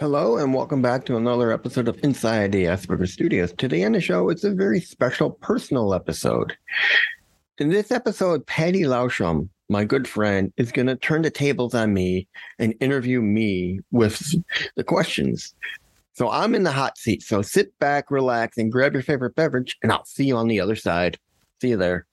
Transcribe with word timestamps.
Hello, 0.00 0.38
and 0.38 0.54
welcome 0.54 0.80
back 0.80 1.04
to 1.04 1.18
another 1.18 1.52
episode 1.52 1.86
of 1.86 2.02
Inside 2.02 2.52
the 2.52 2.64
Asperger 2.64 3.06
Studios. 3.06 3.52
Today 3.52 3.84
on 3.84 3.92
the 3.92 4.00
show, 4.00 4.30
it's 4.30 4.44
a 4.44 4.50
very 4.50 4.80
special 4.80 5.28
personal 5.28 5.92
episode. 5.92 6.56
In 7.58 7.68
this 7.68 7.90
episode, 7.90 8.46
Patty 8.46 8.84
Lausham, 8.84 9.50
my 9.68 9.84
good 9.84 10.08
friend, 10.08 10.54
is 10.56 10.72
going 10.72 10.86
to 10.86 10.96
turn 10.96 11.20
the 11.20 11.30
tables 11.30 11.74
on 11.74 11.92
me 11.92 12.26
and 12.58 12.74
interview 12.80 13.20
me 13.20 13.80
with 13.90 14.34
the 14.74 14.84
questions. 14.84 15.54
So 16.14 16.30
I'm 16.30 16.54
in 16.54 16.62
the 16.62 16.72
hot 16.72 16.96
seat. 16.96 17.22
So 17.22 17.42
sit 17.42 17.78
back, 17.78 18.10
relax, 18.10 18.56
and 18.56 18.72
grab 18.72 18.94
your 18.94 19.02
favorite 19.02 19.34
beverage, 19.34 19.76
and 19.82 19.92
I'll 19.92 20.06
see 20.06 20.24
you 20.24 20.38
on 20.38 20.48
the 20.48 20.60
other 20.60 20.76
side. 20.76 21.18
See 21.60 21.68
you 21.68 21.76
there. 21.76 22.06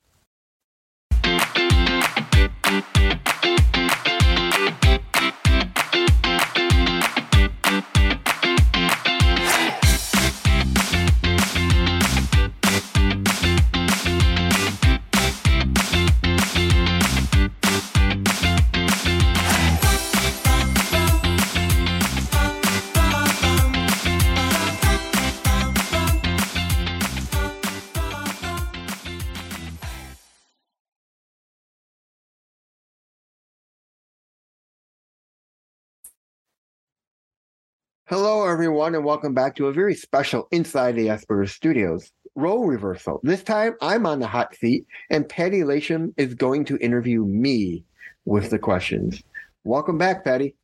Hello, 38.10 38.48
everyone, 38.48 38.96
and 38.96 39.04
welcome 39.04 39.34
back 39.34 39.54
to 39.58 39.68
a 39.68 39.74
very 39.74 39.94
special 39.94 40.48
Inside 40.52 40.94
the 40.94 41.08
Asperger 41.08 41.50
Studios 41.50 42.10
role 42.36 42.66
reversal. 42.66 43.20
This 43.22 43.44
time, 43.44 43.76
I'm 43.82 44.06
on 44.06 44.22
the 44.22 44.28
hot 44.28 44.56
seat, 44.56 44.88
and 45.10 45.28
Patty 45.28 45.60
Lasham 45.60 46.14
is 46.16 46.34
going 46.34 46.64
to 46.66 46.78
interview 46.78 47.26
me 47.26 47.84
with 48.24 48.50
the 48.50 48.60
questions. 48.60 49.22
Welcome 49.66 49.98
back, 49.98 50.24
Patty. 50.24 50.56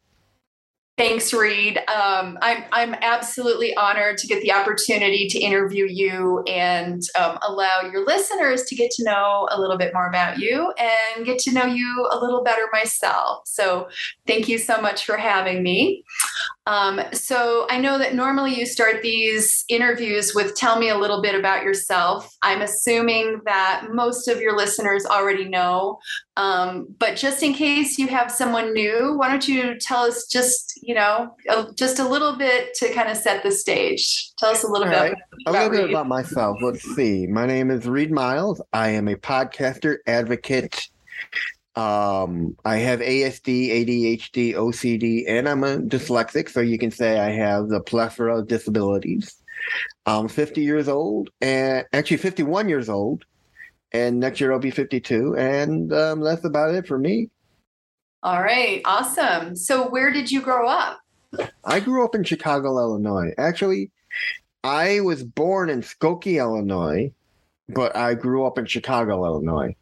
Thanks, 0.98 1.34
Reed. 1.34 1.80
Um, 1.80 2.38
I'm 2.42 2.64
I'm 2.72 2.94
absolutely 3.02 3.76
honored 3.76 4.20
to 4.20 4.28
get 4.28 4.42
the 4.42 4.54
opportunity 4.54 5.28
to 5.28 5.40
interview 5.40 5.86
you 5.86 6.44
and 6.48 7.02
um, 7.20 7.40
allow 7.42 7.82
your 7.92 8.06
listeners 8.06 8.64
to 8.66 8.76
get 8.76 8.92
to 8.92 9.04
know 9.04 9.50
a 9.52 9.60
little 9.60 9.78
bit 9.78 9.92
more 9.94 10.08
about 10.08 10.38
you 10.38 10.72
and 10.78 11.26
get 11.26 11.40
to 11.40 11.52
know 11.52 11.66
you 11.66 12.08
a 12.12 12.18
little 12.20 12.44
better 12.44 12.70
myself. 12.72 13.42
So, 13.48 13.90
thank 14.28 14.48
you 14.48 14.58
so 14.58 14.80
much 14.80 15.04
for 15.04 15.18
having 15.18 15.62
me. 15.62 16.06
Um, 16.66 17.02
so, 17.12 17.68
I 17.70 17.80
know 17.80 17.98
that 17.98 18.16
normally 18.16 18.58
you 18.58 18.66
start 18.66 19.02
these 19.02 19.66
interviews 19.70 20.34
with 20.34 20.56
"Tell 20.56 20.80
me 20.80 20.90
a 20.90 20.98
little 20.98 21.22
bit 21.22 21.36
about 21.36 21.64
yourself." 21.64 22.34
I'm 22.42 22.62
assuming 22.62 23.42
that 23.46 23.88
most 23.92 24.28
of 24.28 24.40
your 24.40 24.56
listeners 24.58 25.06
already 25.06 25.48
know, 25.50 26.00
um, 26.38 26.88
but 27.00 27.16
just 27.16 27.44
in 27.44 27.54
case 27.54 27.98
you 27.98 28.08
have 28.08 28.32
someone 28.32 28.74
new, 28.74 29.16
why 29.18 29.30
don't 29.30 29.48
you 29.48 29.78
tell 29.80 30.04
us 30.04 30.28
just 30.28 30.74
you 30.86 30.94
know, 30.94 31.36
just 31.76 32.00
a 32.00 32.08
little 32.08 32.36
bit 32.36 32.74
to 32.76 32.94
kind 32.94 33.10
of 33.10 33.18
set 33.18 33.42
the 33.42 33.52
stage. 33.52 34.32
Tell 34.38 34.50
us 34.50 34.64
a 34.64 34.68
little 34.68 34.88
All 34.88 34.94
bit. 34.94 35.14
Right. 35.14 35.16
a 35.48 35.52
little 35.52 35.70
bit 35.70 35.90
about 35.90 36.08
myself. 36.08 36.58
Let's 36.62 36.84
see. 36.96 37.26
My 37.26 37.46
name 37.46 37.72
is 37.72 37.88
Reed 37.88 38.12
Miles. 38.12 38.62
I 38.74 38.90
am 38.90 39.08
a 39.08 39.16
podcaster, 39.16 39.98
advocate. 40.06 40.90
Um, 41.76 42.56
I 42.64 42.78
have 42.78 43.00
ASD, 43.00 43.70
ADHD, 43.70 44.54
OCD, 44.54 45.24
and 45.28 45.50
I'm 45.50 45.64
a 45.64 45.78
dyslexic, 45.78 46.50
so 46.50 46.62
you 46.62 46.78
can 46.78 46.92
say 46.92 47.20
I 47.20 47.32
have 47.32 47.70
the 47.70 47.82
plethora 47.82 48.40
of 48.40 48.48
disabilities. 48.48 49.36
I'm 50.06 50.28
50 50.28 50.62
years 50.62 50.88
old, 50.88 51.30
and 51.42 51.86
actually 51.94 52.18
51 52.18 52.70
years 52.70 52.90
old, 52.90 53.26
and 53.92 54.20
next 54.20 54.40
year 54.40 54.52
I'll 54.52 54.60
be 54.60 54.72
52, 54.72 55.36
and 55.36 55.92
um, 55.94 56.22
that's 56.22 56.46
about 56.46 56.76
it 56.76 56.88
for 56.88 57.00
me. 57.00 57.30
All 58.22 58.42
right, 58.42 58.82
awesome. 58.86 59.56
So, 59.56 59.90
where 59.90 60.12
did 60.12 60.32
you 60.32 60.42
grow 60.42 60.68
up? 60.68 61.00
I 61.66 61.80
grew 61.80 62.06
up 62.06 62.14
in 62.14 62.24
Chicago, 62.24 62.78
Illinois. 62.78 63.34
Actually, 63.38 63.92
I 64.64 65.02
was 65.02 65.24
born 65.24 65.70
in 65.70 65.82
Skokie, 65.82 66.38
Illinois, 66.38 67.12
but 67.68 67.96
I 67.96 68.14
grew 68.14 68.46
up 68.46 68.58
in 68.58 68.66
Chicago, 68.66 69.26
Illinois. 69.26 69.76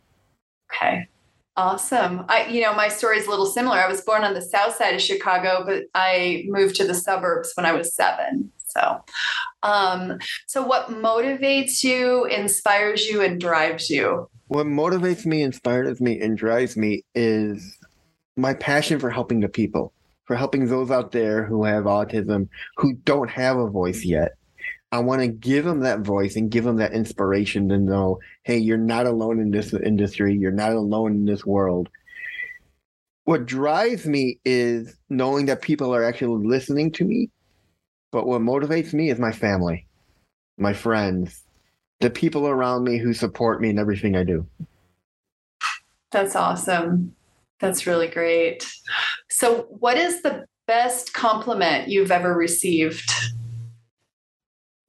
Okay. 0.73 1.07
Awesome. 1.57 2.23
I 2.29 2.45
you 2.47 2.61
know, 2.61 2.73
my 2.73 2.87
story 2.87 3.17
is 3.17 3.27
a 3.27 3.29
little 3.29 3.45
similar. 3.45 3.77
I 3.77 3.87
was 3.87 4.01
born 4.01 4.23
on 4.23 4.33
the 4.33 4.41
south 4.41 4.75
side 4.75 4.95
of 4.95 5.01
Chicago, 5.01 5.63
but 5.65 5.83
I 5.93 6.45
moved 6.47 6.75
to 6.75 6.87
the 6.87 6.93
suburbs 6.93 7.51
when 7.55 7.65
I 7.65 7.73
was 7.73 7.93
7. 7.93 8.51
So, 8.67 9.03
um 9.63 10.17
so 10.47 10.63
what 10.63 10.87
motivates 10.89 11.83
you, 11.83 12.25
inspires 12.25 13.05
you 13.05 13.21
and 13.21 13.39
drives 13.39 13.89
you? 13.89 14.29
What 14.47 14.65
motivates 14.65 15.25
me, 15.25 15.41
inspires 15.41 15.99
me 15.99 16.19
and 16.21 16.37
drives 16.37 16.77
me 16.77 17.03
is 17.15 17.77
my 18.37 18.53
passion 18.53 18.99
for 18.99 19.09
helping 19.09 19.41
the 19.41 19.49
people, 19.49 19.93
for 20.23 20.37
helping 20.37 20.67
those 20.67 20.89
out 20.89 21.11
there 21.11 21.43
who 21.43 21.65
have 21.65 21.83
autism, 21.83 22.47
who 22.77 22.93
don't 23.03 23.29
have 23.29 23.57
a 23.57 23.69
voice 23.69 24.05
yet. 24.05 24.31
I 24.91 24.99
want 24.99 25.21
to 25.21 25.27
give 25.27 25.63
them 25.63 25.81
that 25.81 26.01
voice 26.01 26.35
and 26.35 26.51
give 26.51 26.65
them 26.65 26.77
that 26.77 26.93
inspiration 26.93 27.69
to 27.69 27.77
know, 27.77 28.19
hey, 28.43 28.57
you're 28.57 28.77
not 28.77 29.05
alone 29.05 29.39
in 29.39 29.51
this 29.51 29.73
industry. 29.73 30.35
You're 30.35 30.51
not 30.51 30.73
alone 30.73 31.13
in 31.13 31.25
this 31.25 31.45
world. 31.45 31.87
What 33.23 33.45
drives 33.45 34.05
me 34.05 34.39
is 34.43 34.97
knowing 35.09 35.45
that 35.45 35.61
people 35.61 35.95
are 35.95 36.03
actually 36.03 36.45
listening 36.45 36.91
to 36.93 37.05
me. 37.05 37.29
But 38.11 38.27
what 38.27 38.41
motivates 38.41 38.93
me 38.93 39.09
is 39.09 39.19
my 39.19 39.31
family, 39.31 39.87
my 40.57 40.73
friends, 40.73 41.43
the 42.01 42.09
people 42.09 42.47
around 42.47 42.83
me 42.83 42.97
who 42.97 43.13
support 43.13 43.61
me 43.61 43.69
in 43.69 43.79
everything 43.79 44.17
I 44.17 44.25
do. 44.25 44.45
That's 46.11 46.35
awesome. 46.35 47.15
That's 47.61 47.87
really 47.87 48.07
great. 48.07 48.69
So, 49.29 49.67
what 49.69 49.95
is 49.95 50.21
the 50.23 50.45
best 50.67 51.13
compliment 51.13 51.87
you've 51.87 52.11
ever 52.11 52.33
received? 52.33 53.09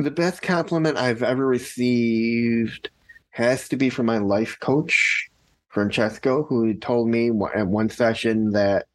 The 0.03 0.11
best 0.11 0.43
compliment 0.43 0.99
I've 0.99 1.23
ever 1.23 1.47
received 1.47 2.91
has 3.31 3.69
to 3.69 3.77
be 3.77 3.89
from 3.89 4.07
my 4.07 4.19
life 4.19 4.59
coach, 4.61 5.31
Francesco, 5.69 6.43
who 6.43 6.75
told 6.75 7.09
me 7.09 7.31
at 7.55 7.67
one 7.67 7.89
session 7.89 8.51
that 8.51 8.87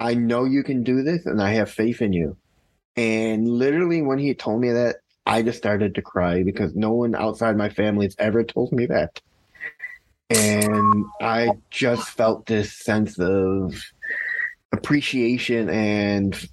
I 0.00 0.14
know 0.14 0.44
you 0.44 0.62
can 0.62 0.82
do 0.82 1.02
this 1.02 1.26
and 1.26 1.40
I 1.40 1.52
have 1.52 1.70
faith 1.70 2.02
in 2.02 2.12
you. 2.12 2.36
And 2.96 3.48
literally, 3.48 4.02
when 4.02 4.18
he 4.18 4.34
told 4.34 4.60
me 4.60 4.70
that, 4.70 4.96
I 5.26 5.42
just 5.42 5.58
started 5.58 5.94
to 5.94 6.02
cry 6.02 6.42
because 6.42 6.74
no 6.74 6.92
one 6.92 7.14
outside 7.14 7.56
my 7.56 7.68
family 7.68 8.06
has 8.06 8.16
ever 8.18 8.44
told 8.44 8.72
me 8.72 8.86
that 8.86 9.20
and 10.30 11.04
I 11.20 11.50
just 11.70 12.08
felt 12.10 12.46
this 12.46 12.72
sense 12.72 13.18
of 13.18 13.74
appreciation 14.72 15.68
and 15.68 16.48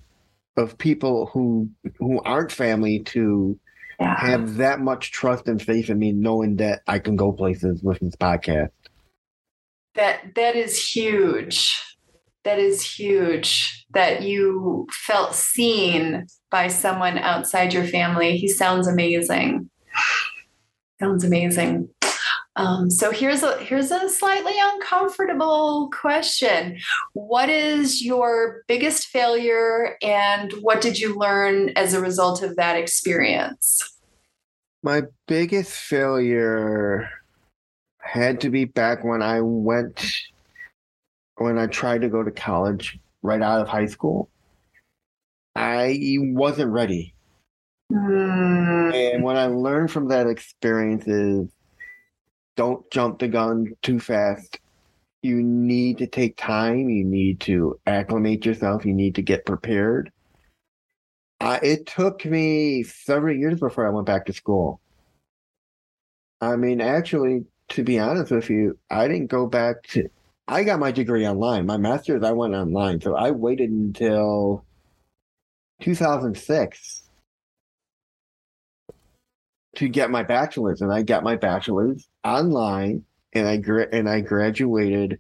of 0.57 0.77
people 0.77 1.27
who 1.27 1.69
who 1.97 2.21
aren't 2.21 2.51
family 2.51 2.99
to 2.99 3.59
yeah. 4.01 4.19
have 4.19 4.57
that 4.57 4.79
much 4.79 5.11
trust 5.11 5.47
and 5.47 5.61
faith 5.61 5.89
in 5.89 5.99
me, 5.99 6.11
knowing 6.11 6.57
that 6.57 6.81
I 6.87 6.99
can 6.99 7.15
go 7.15 7.31
places 7.31 7.81
with 7.83 7.99
this 7.99 8.15
podcast. 8.15 8.69
That 9.95 10.35
that 10.35 10.55
is 10.55 10.81
huge. 10.81 11.79
That 12.43 12.59
is 12.59 12.83
huge. 12.83 13.85
That 13.93 14.23
you 14.23 14.87
felt 15.05 15.35
seen 15.35 16.25
by 16.49 16.67
someone 16.67 17.17
outside 17.17 17.73
your 17.73 17.85
family. 17.85 18.37
He 18.37 18.47
sounds 18.47 18.87
amazing. 18.87 19.69
Sounds 20.99 21.23
amazing. 21.23 21.89
Um, 22.57 22.89
so 22.89 23.11
here's 23.11 23.43
a 23.43 23.57
here's 23.59 23.91
a 23.91 24.09
slightly 24.09 24.53
uncomfortable 24.73 25.89
question. 25.93 26.79
What 27.13 27.49
is 27.49 28.03
your 28.03 28.63
biggest 28.67 29.07
failure, 29.07 29.97
and 30.01 30.51
what 30.61 30.81
did 30.81 30.99
you 30.99 31.17
learn 31.17 31.69
as 31.77 31.93
a 31.93 32.01
result 32.01 32.41
of 32.41 32.57
that 32.57 32.75
experience? 32.75 33.81
My 34.83 35.03
biggest 35.27 35.71
failure 35.71 37.09
had 37.99 38.41
to 38.41 38.49
be 38.49 38.65
back 38.65 39.03
when 39.03 39.21
I 39.21 39.39
went 39.41 40.11
when 41.37 41.57
I 41.57 41.67
tried 41.67 42.01
to 42.01 42.09
go 42.09 42.21
to 42.21 42.31
college 42.31 42.99
right 43.21 43.41
out 43.41 43.61
of 43.61 43.67
high 43.69 43.85
school. 43.85 44.29
I 45.55 45.97
wasn't 46.19 46.71
ready. 46.71 47.13
Mm. 47.91 49.13
And 49.13 49.23
what 49.23 49.37
I 49.37 49.45
learned 49.45 49.91
from 49.91 50.09
that 50.09 50.27
experience 50.27 51.07
is 51.07 51.49
don't 52.55 52.89
jump 52.91 53.19
the 53.19 53.27
gun 53.27 53.73
too 53.81 53.99
fast. 53.99 54.59
You 55.23 55.41
need 55.41 55.99
to 55.99 56.07
take 56.07 56.35
time. 56.37 56.89
You 56.89 57.05
need 57.05 57.39
to 57.41 57.79
acclimate 57.85 58.45
yourself. 58.45 58.85
You 58.85 58.93
need 58.93 59.15
to 59.15 59.21
get 59.21 59.45
prepared. 59.45 60.11
It 61.41 61.85
took 61.87 62.25
me 62.25 62.83
several 62.83 63.35
years 63.35 63.59
before 63.59 63.87
I 63.87 63.91
went 63.91 64.05
back 64.05 64.25
to 64.27 64.33
school. 64.33 64.79
I 66.39 66.55
mean, 66.55 66.81
actually, 66.81 67.45
to 67.69 67.83
be 67.83 67.99
honest 67.99 68.31
with 68.31 68.49
you, 68.49 68.77
I 68.89 69.07
didn't 69.07 69.27
go 69.27 69.47
back 69.47 69.83
to. 69.89 70.09
I 70.47 70.63
got 70.63 70.79
my 70.79 70.91
degree 70.91 71.25
online. 71.27 71.65
My 71.65 71.77
master's, 71.77 72.23
I 72.23 72.31
went 72.31 72.53
online. 72.53 72.99
So 72.99 73.15
I 73.15 73.31
waited 73.31 73.69
until 73.69 74.65
2006 75.81 77.00
to 79.75 79.87
get 79.87 80.11
my 80.11 80.23
bachelor's, 80.23 80.81
and 80.81 80.91
I 80.91 81.03
got 81.03 81.23
my 81.23 81.35
bachelor's 81.35 82.07
online, 82.23 83.03
and 83.33 83.47
I 83.47 83.57
gra- 83.57 83.87
and 83.91 84.09
I 84.09 84.21
graduated 84.21 85.19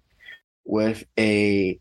with 0.65 1.03
a 1.17 1.79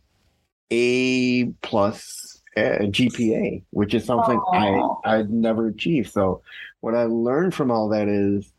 A 0.71 1.45
plus 1.63 2.43
uh, 2.57 2.61
GPA, 2.83 3.63
which 3.71 3.95
is 3.95 4.05
something 4.05 4.39
Aw. 4.39 5.01
I 5.05 5.19
I'd 5.19 5.31
never 5.31 5.67
achieved. 5.69 6.13
So 6.13 6.43
what 6.81 6.95
I 6.95 7.05
learned 7.05 7.55
from 7.55 7.71
all 7.71 7.89
that 7.91 8.09
is 8.09 8.53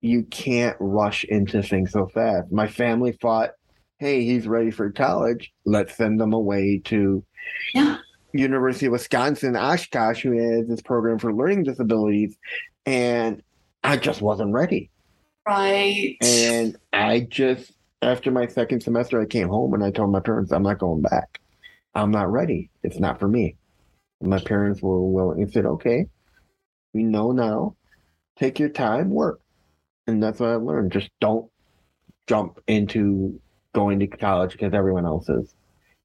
you 0.00 0.22
can't 0.24 0.76
rush 0.80 1.24
into 1.24 1.62
things 1.62 1.92
so 1.92 2.06
fast. 2.06 2.50
My 2.52 2.66
family 2.68 3.12
thought, 3.12 3.50
"Hey, 3.98 4.24
he's 4.24 4.46
ready 4.46 4.70
for 4.70 4.90
college. 4.90 5.52
Let's 5.64 5.94
send 5.94 6.20
him 6.20 6.32
away 6.32 6.80
to 6.86 7.24
Yeah. 7.74 7.98
University 8.32 8.86
of 8.86 8.92
Wisconsin 8.92 9.56
Oshkosh, 9.56 10.22
who 10.22 10.38
has 10.38 10.68
this 10.68 10.80
program 10.80 11.18
for 11.18 11.34
learning 11.34 11.64
disabilities, 11.64 12.36
and 12.90 13.42
I 13.84 13.96
just 13.96 14.20
wasn't 14.20 14.52
ready. 14.52 14.90
Right. 15.46 16.16
And 16.20 16.76
I 16.92 17.20
just, 17.20 17.72
after 18.02 18.32
my 18.32 18.48
second 18.48 18.82
semester, 18.82 19.20
I 19.20 19.26
came 19.26 19.48
home 19.48 19.74
and 19.74 19.84
I 19.84 19.92
told 19.92 20.10
my 20.10 20.18
parents, 20.18 20.50
I'm 20.50 20.64
not 20.64 20.78
going 20.78 21.02
back. 21.02 21.40
I'm 21.94 22.10
not 22.10 22.30
ready. 22.32 22.68
It's 22.82 22.98
not 22.98 23.20
for 23.20 23.28
me. 23.28 23.56
And 24.20 24.28
my 24.28 24.40
parents 24.40 24.82
were 24.82 25.00
willing 25.00 25.40
and 25.40 25.52
said, 25.52 25.66
okay, 25.66 26.06
we 26.92 27.04
know 27.04 27.30
now. 27.30 27.76
Take 28.36 28.58
your 28.58 28.68
time, 28.70 29.10
work. 29.10 29.40
And 30.08 30.20
that's 30.20 30.40
what 30.40 30.50
I 30.50 30.56
learned. 30.56 30.90
Just 30.90 31.10
don't 31.20 31.48
jump 32.26 32.58
into 32.66 33.40
going 33.72 34.00
to 34.00 34.08
college 34.08 34.52
because 34.52 34.74
everyone 34.74 35.06
else 35.06 35.28
is. 35.28 35.54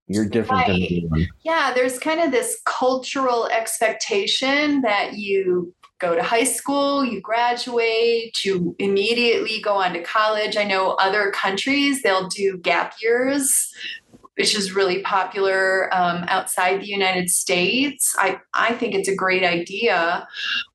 You're 0.07 0.29
different 0.29 0.67
than 0.67 0.83
everyone. 0.83 1.27
Yeah, 1.43 1.73
there's 1.73 1.97
kind 1.97 2.19
of 2.19 2.31
this 2.31 2.61
cultural 2.65 3.47
expectation 3.47 4.81
that 4.81 5.15
you 5.15 5.73
go 5.99 6.15
to 6.15 6.23
high 6.23 6.43
school, 6.43 7.05
you 7.05 7.21
graduate, 7.21 8.43
you 8.43 8.75
immediately 8.79 9.61
go 9.61 9.75
on 9.75 9.93
to 9.93 10.01
college. 10.01 10.57
I 10.57 10.63
know 10.63 10.91
other 10.91 11.31
countries, 11.31 12.01
they'll 12.01 12.27
do 12.27 12.57
gap 12.57 12.95
years, 13.01 13.73
which 14.35 14.55
is 14.55 14.73
really 14.73 15.01
popular 15.01 15.93
um, 15.93 16.25
outside 16.27 16.81
the 16.81 16.87
United 16.87 17.29
States. 17.29 18.13
I, 18.19 18.39
I 18.53 18.73
think 18.73 18.93
it's 18.93 19.07
a 19.07 19.15
great 19.15 19.43
idea. 19.43 20.27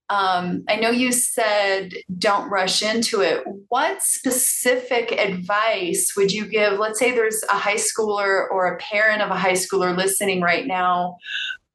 Um, 0.09 0.65
I 0.69 0.75
know 0.75 0.91
you 0.91 1.13
said 1.13 1.93
don't 2.19 2.51
rush 2.51 2.83
into 2.83 3.21
it. 3.21 3.45
What 3.69 4.03
specific 4.03 5.13
advice 5.13 6.15
would 6.17 6.33
you 6.33 6.49
give? 6.49 6.81
Let's 6.81 6.99
say 6.99 7.13
there's 7.13 7.45
a 7.49 7.55
high 7.55 7.77
schooler 7.77 8.51
or 8.51 8.67
a 8.67 8.79
parent 8.79 9.23
of 9.23 9.31
a 9.31 9.37
high 9.37 9.53
schooler 9.53 9.97
listening 9.97 10.41
right 10.41 10.67
now. 10.67 11.17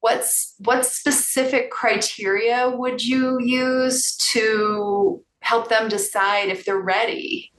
What's 0.06 0.54
what 0.58 0.86
specific 0.86 1.72
criteria 1.72 2.70
would 2.70 3.04
you 3.04 3.40
use 3.40 4.14
to 4.34 5.20
help 5.40 5.68
them 5.68 5.88
decide 5.88 6.48
if 6.48 6.64
they're 6.64 6.78
ready? 6.78 7.50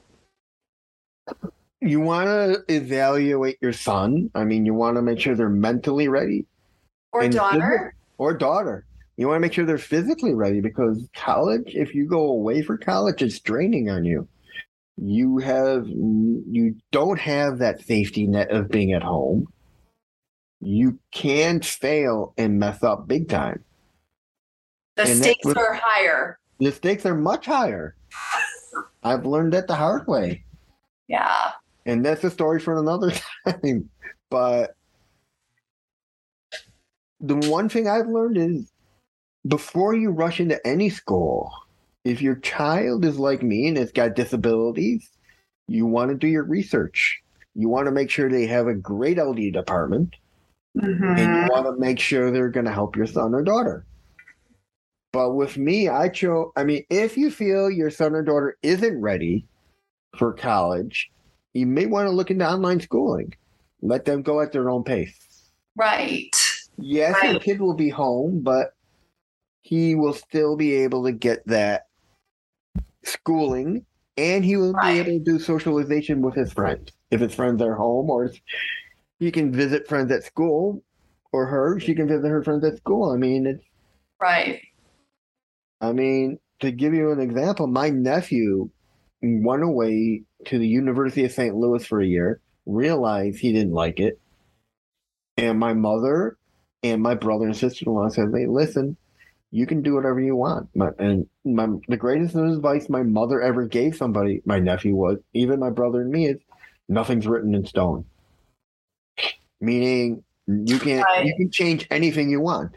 you 1.82 2.00
want 2.00 2.26
to 2.28 2.74
evaluate 2.74 3.58
your 3.60 3.74
son. 3.74 4.30
I 4.34 4.44
mean, 4.44 4.64
you 4.64 4.72
want 4.72 4.96
to 4.96 5.02
make 5.02 5.20
sure 5.20 5.34
they're 5.34 5.50
mentally 5.50 6.08
ready 6.08 6.46
Or 7.12 7.20
And 7.20 7.34
daughter? 7.34 7.94
or 8.16 8.32
daughter. 8.32 8.86
You 9.18 9.26
want 9.26 9.36
to 9.36 9.40
make 9.40 9.52
sure 9.52 9.66
they're 9.66 9.76
physically 9.76 10.32
ready 10.32 10.62
because 10.62 11.06
college, 11.14 11.74
if 11.74 11.94
you 11.94 12.06
go 12.06 12.28
away 12.30 12.62
for 12.62 12.78
college, 12.78 13.20
it's 13.20 13.40
draining 13.40 13.90
on 13.90 14.06
you. 14.06 14.26
You 14.96 15.36
have, 15.36 15.86
you 15.86 16.76
don't 16.92 17.20
have 17.20 17.58
that 17.58 17.82
safety 17.82 18.26
net 18.26 18.50
of 18.50 18.70
being 18.70 18.94
at 18.94 19.02
home. 19.02 19.48
You 20.60 20.98
can 21.12 21.60
fail 21.60 22.34
and 22.36 22.58
mess 22.58 22.82
up 22.82 23.06
big 23.06 23.28
time. 23.28 23.62
The 24.96 25.02
and 25.02 25.18
stakes 25.18 25.44
was- 25.44 25.56
are 25.56 25.74
higher. 25.80 26.38
The 26.58 26.72
stakes 26.72 27.06
are 27.06 27.14
much 27.14 27.46
higher. 27.46 27.94
I've 29.04 29.24
learned 29.24 29.52
that 29.52 29.68
the 29.68 29.76
hard 29.76 30.06
way. 30.08 30.44
Yeah. 31.06 31.52
and 31.86 32.04
that's 32.04 32.22
a 32.24 32.30
story 32.30 32.60
for 32.60 32.78
another 32.78 33.12
time. 33.48 33.88
But 34.28 34.74
the 37.20 37.36
one 37.36 37.68
thing 37.68 37.88
I've 37.88 38.08
learned 38.08 38.36
is 38.36 38.70
before 39.46 39.94
you 39.94 40.10
rush 40.10 40.40
into 40.40 40.64
any 40.66 40.90
school, 40.90 41.50
if 42.04 42.20
your 42.20 42.36
child 42.36 43.04
is 43.04 43.18
like 43.18 43.42
me 43.42 43.68
and 43.68 43.78
it's 43.78 43.92
got 43.92 44.14
disabilities, 44.14 45.08
you 45.66 45.86
want 45.86 46.10
to 46.10 46.16
do 46.16 46.26
your 46.26 46.44
research. 46.44 47.22
You 47.54 47.68
want 47.68 47.86
to 47.86 47.92
make 47.92 48.10
sure 48.10 48.28
they 48.28 48.46
have 48.46 48.66
a 48.66 48.74
great 48.74 49.18
LD 49.18 49.52
department, 49.52 50.16
and 50.74 51.00
Mhm. 51.00 51.34
you 51.34 51.48
want 51.48 51.66
to 51.66 51.80
make 51.80 51.98
sure 51.98 52.30
they're 52.30 52.50
going 52.50 52.66
to 52.66 52.72
help 52.72 52.96
your 52.96 53.06
son 53.06 53.34
or 53.34 53.42
daughter. 53.42 53.84
But 55.12 55.34
with 55.34 55.56
me, 55.56 55.88
I 55.88 56.08
chose, 56.08 56.50
I 56.56 56.64
mean, 56.64 56.84
if 56.90 57.16
you 57.16 57.30
feel 57.30 57.70
your 57.70 57.90
son 57.90 58.14
or 58.14 58.22
daughter 58.22 58.56
isn't 58.62 59.00
ready 59.00 59.46
for 60.16 60.32
college, 60.32 61.10
you 61.54 61.66
may 61.66 61.86
want 61.86 62.06
to 62.06 62.10
look 62.10 62.30
into 62.30 62.48
online 62.48 62.80
schooling. 62.80 63.34
Let 63.80 64.04
them 64.04 64.22
go 64.22 64.40
at 64.40 64.52
their 64.52 64.68
own 64.68 64.84
pace. 64.84 65.50
Right. 65.76 66.34
Yes, 66.76 67.16
your 67.24 67.40
kid 67.40 67.60
will 67.60 67.74
be 67.74 67.88
home, 67.88 68.40
but 68.42 68.74
he 69.62 69.94
will 69.94 70.12
still 70.12 70.56
be 70.56 70.74
able 70.74 71.04
to 71.04 71.12
get 71.12 71.46
that 71.46 71.86
schooling 73.04 73.84
and 74.16 74.44
he 74.44 74.56
will 74.56 74.72
Right. 74.72 74.94
be 74.94 74.98
able 74.98 75.24
to 75.24 75.24
do 75.24 75.38
socialization 75.38 76.20
with 76.20 76.34
his 76.34 76.52
friends. 76.52 76.92
If 77.10 77.20
his 77.20 77.34
friends 77.34 77.62
are 77.62 77.74
home 77.74 78.10
or 78.10 78.30
he 79.18 79.30
can 79.30 79.52
visit 79.52 79.88
friends 79.88 80.10
at 80.12 80.24
school 80.24 80.82
or 81.32 81.46
her, 81.46 81.78
she 81.78 81.94
can 81.94 82.08
visit 82.08 82.28
her 82.28 82.42
friends 82.42 82.64
at 82.64 82.76
school. 82.76 83.10
I 83.10 83.16
mean, 83.16 83.46
it's 83.46 83.64
Right. 84.20 84.60
I 85.80 85.92
mean, 85.92 86.38
to 86.60 86.72
give 86.72 86.92
you 86.92 87.12
an 87.12 87.20
example, 87.20 87.66
my 87.66 87.90
nephew 87.90 88.68
went 89.22 89.62
away 89.62 90.22
to 90.46 90.58
the 90.58 90.66
University 90.66 91.24
of 91.24 91.32
St. 91.32 91.54
Louis 91.54 91.84
for 91.86 92.00
a 92.00 92.06
year, 92.06 92.40
realized 92.66 93.38
he 93.38 93.52
didn't 93.52 93.72
like 93.72 94.00
it. 94.00 94.20
And 95.36 95.58
my 95.58 95.72
mother 95.72 96.36
and 96.82 97.00
my 97.00 97.14
brother 97.14 97.46
and 97.46 97.56
sister 97.56 97.84
in 97.86 97.92
law 97.92 98.08
said, 98.08 98.30
Hey, 98.34 98.46
listen, 98.46 98.96
you 99.52 99.66
can 99.66 99.82
do 99.82 99.94
whatever 99.94 100.20
you 100.20 100.34
want. 100.34 100.68
My, 100.74 100.90
and 100.98 101.26
my, 101.44 101.68
the 101.86 101.96
greatest 101.96 102.34
advice 102.34 102.88
my 102.88 103.04
mother 103.04 103.40
ever 103.40 103.66
gave 103.66 103.96
somebody, 103.96 104.42
my 104.44 104.58
nephew 104.58 104.96
was, 104.96 105.18
even 105.32 105.60
my 105.60 105.70
brother 105.70 106.00
and 106.00 106.10
me, 106.10 106.26
is 106.26 106.38
nothing's 106.88 107.26
written 107.26 107.54
in 107.54 107.64
stone. 107.64 108.04
Meaning, 109.60 110.24
you 110.46 110.78
can 110.78 111.00
Right. 111.02 111.26
you 111.26 111.34
can 111.36 111.50
change 111.50 111.86
anything 111.90 112.30
you 112.30 112.40
want. 112.40 112.72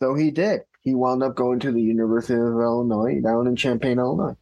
So 0.00 0.14
he 0.14 0.30
did. 0.30 0.62
He 0.80 0.94
wound 0.94 1.22
up 1.22 1.34
going 1.36 1.60
to 1.60 1.70
the 1.72 1.80
University 1.80 2.34
of 2.34 2.40
Illinois 2.40 3.20
down 3.20 3.46
in 3.46 3.54
Champaign, 3.56 3.98
Illinois. 3.98 4.36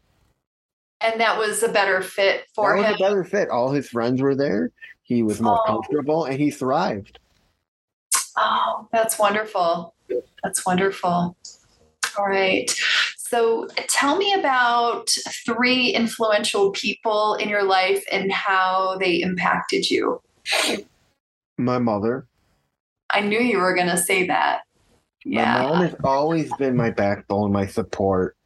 And 1.03 1.21
that 1.21 1.39
was 1.39 1.63
a 1.63 1.69
better 1.69 2.03
fit 2.03 2.47
for 2.55 2.75
that 2.77 2.79
was 2.79 2.87
him. 2.87 2.95
a 2.95 2.99
better 3.11 3.25
fit. 3.25 3.49
All 3.51 3.71
his 3.71 3.89
friends 3.89 4.21
were 4.23 4.35
there. 4.35 4.71
He 5.03 5.23
was 5.23 5.41
more 5.41 5.61
Oh. 5.63 5.67
comfortable 5.67 6.25
and 6.25 6.39
he 6.39 6.51
thrived. 6.51 7.19
Oh, 8.37 8.89
that's 8.93 9.19
wonderful. 9.19 9.95
That's 10.43 10.65
wonderful. 10.65 11.37
All 12.19 12.27
right. 12.27 12.71
So 13.17 13.67
tell 13.89 14.17
me 14.17 14.33
about 14.35 15.11
three 15.47 15.89
influential 15.91 16.71
people 16.73 17.35
in 17.35 17.49
your 17.49 17.63
life 17.65 18.05
and 18.11 18.31
how 18.33 18.97
they 18.99 19.21
impacted 19.21 19.91
you. 19.91 20.21
My 21.59 21.79
mother. 21.79 22.27
I 23.11 23.21
knew 23.21 23.41
you 23.41 23.59
were 23.59 23.75
going 23.75 23.89
to 23.89 23.99
say 23.99 24.27
that. 24.27 24.63
My 25.25 25.63
mom 25.63 25.83
has 25.83 25.95
always 26.03 26.53
been 26.55 26.77
my 26.77 26.91
backbone, 26.91 27.53
my 27.53 27.67
support. 27.67 28.37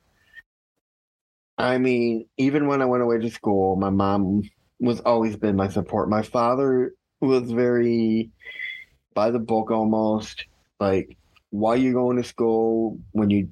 I 1.56 1.78
mean, 1.78 2.26
even 2.36 2.66
when 2.66 2.82
I 2.82 2.86
went 2.86 3.02
away 3.02 3.18
to 3.18 3.30
school, 3.30 3.76
my 3.76 3.90
mom 3.90 4.42
was 4.80 5.00
always 5.00 5.36
been 5.36 5.54
my 5.54 5.68
support. 5.68 6.10
My 6.10 6.22
father 6.22 6.94
was 7.20 7.50
very 7.50 8.30
by 9.14 9.30
the 9.30 9.38
book 9.38 9.70
almost. 9.70 10.46
Like, 10.80 11.16
why 11.50 11.74
are 11.74 11.76
you 11.76 11.92
going 11.92 12.16
to 12.16 12.24
school 12.24 12.98
when 13.12 13.30
you 13.30 13.48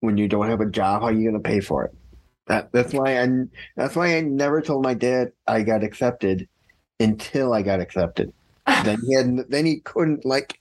when 0.00 0.16
you 0.16 0.26
don't 0.26 0.48
have 0.48 0.60
a 0.60 0.68
job? 0.68 1.02
How 1.02 1.08
are 1.08 1.12
you 1.12 1.30
going 1.30 1.40
to 1.40 1.48
pay 1.48 1.60
for 1.60 1.84
it? 1.84 1.94
That 2.48 2.72
that's 2.72 2.92
why 2.92 3.20
I 3.20 3.28
that's 3.76 3.94
why 3.94 4.16
I 4.16 4.22
never 4.22 4.60
told 4.60 4.82
my 4.82 4.94
dad 4.94 5.30
I 5.46 5.62
got 5.62 5.84
accepted 5.84 6.48
until 7.00 7.52
I 7.52 7.62
got 7.62 7.80
accepted. 7.80 8.32
then 8.84 9.00
he 9.06 9.14
had 9.14 9.36
then 9.48 9.66
he 9.66 9.80
couldn't 9.80 10.24
like 10.24 10.58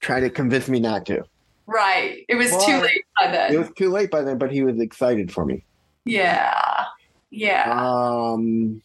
try 0.00 0.20
to 0.20 0.30
convince 0.30 0.68
me 0.68 0.80
not 0.80 1.04
to. 1.06 1.24
Right. 1.66 2.24
It 2.28 2.36
was 2.36 2.50
too 2.64 2.80
late 2.80 3.04
by 3.20 3.30
then. 3.30 3.52
It 3.52 3.58
was 3.58 3.70
too 3.76 3.90
late 3.90 4.10
by 4.10 4.22
then, 4.22 4.38
but 4.38 4.52
he 4.52 4.62
was 4.62 4.80
excited 4.80 5.32
for 5.32 5.44
me. 5.44 5.64
yeah. 6.04 6.84
Yeah. 7.30 7.64
Um, 7.68 8.80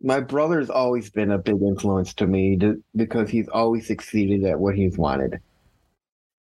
my 0.00 0.20
brother's 0.20 0.70
always 0.70 1.10
been 1.10 1.32
a 1.32 1.38
big 1.38 1.60
influence 1.60 2.14
to 2.14 2.26
me 2.26 2.56
to, 2.58 2.82
because 2.94 3.28
he's 3.28 3.48
always 3.48 3.86
succeeded 3.86 4.44
at 4.44 4.60
what 4.60 4.76
he's 4.76 4.96
wanted. 4.96 5.40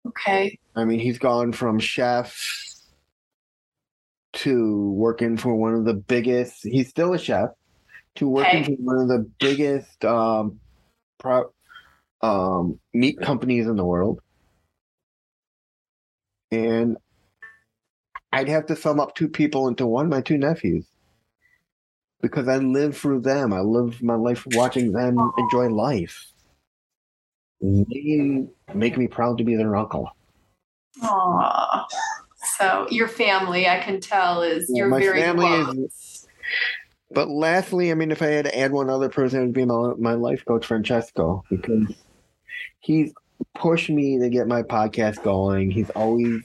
okay. 0.06 0.56
I 0.76 0.84
mean, 0.84 1.00
he's 1.00 1.18
gone 1.18 1.52
from 1.52 1.80
chef 1.80 2.64
to 4.34 4.90
working 4.92 5.36
for 5.36 5.54
one 5.54 5.74
of 5.74 5.84
the 5.84 5.94
biggest. 5.94 6.62
He's 6.62 6.88
still 6.88 7.12
a 7.12 7.18
chef 7.18 7.50
to 8.16 8.28
working 8.28 8.62
Okay. 8.62 8.76
for 8.76 8.82
one 8.82 8.98
of 8.98 9.08
the 9.08 9.28
biggest 9.38 10.04
um, 10.04 10.60
pro, 11.18 11.52
um, 12.22 12.78
meat 12.92 13.20
companies 13.20 13.66
in 13.66 13.76
the 13.76 13.84
world. 13.84 14.20
And 16.50 16.96
I'd 18.32 18.48
have 18.48 18.66
to 18.66 18.76
sum 18.76 19.00
up 19.00 19.14
two 19.14 19.28
people 19.28 19.68
into 19.68 19.86
one, 19.86 20.08
my 20.08 20.20
two 20.20 20.38
nephews. 20.38 20.86
Because 22.20 22.48
I 22.48 22.58
live 22.58 22.96
through 22.96 23.20
them. 23.22 23.52
I 23.52 23.60
live 23.60 24.02
my 24.02 24.14
life 24.14 24.44
watching 24.52 24.92
them 24.92 25.16
enjoy 25.38 25.68
life. 25.68 26.26
They 27.62 28.44
make 28.74 28.98
me 28.98 29.06
proud 29.06 29.38
to 29.38 29.44
be 29.44 29.56
their 29.56 29.74
uncle. 29.76 30.10
Aww. 31.02 31.84
So 32.58 32.86
your 32.90 33.08
family, 33.08 33.68
I 33.68 33.78
can 33.80 34.00
tell, 34.00 34.42
is 34.42 34.66
Yeah, 34.68 34.80
you're 34.80 34.88
my 34.88 34.98
very 34.98 35.20
family 35.20 35.46
is- 35.46 35.66
close. 35.66 36.26
But 37.12 37.28
lastly, 37.28 37.90
I 37.90 37.94
mean, 37.94 38.12
if 38.12 38.22
I 38.22 38.26
had 38.26 38.44
to 38.44 38.58
add 38.58 38.70
one 38.72 38.88
other 38.88 39.08
person, 39.08 39.40
it 39.40 39.46
would 39.46 39.52
be 39.52 39.64
my, 39.64 39.94
my 39.98 40.12
life 40.12 40.44
coach, 40.44 40.64
Francesco, 40.64 41.42
because 41.50 41.92
he's 42.78 43.12
pushed 43.54 43.90
me 43.90 44.18
to 44.18 44.28
get 44.28 44.46
my 44.46 44.62
podcast 44.62 45.22
going. 45.24 45.70
He's 45.70 45.90
always 45.90 46.42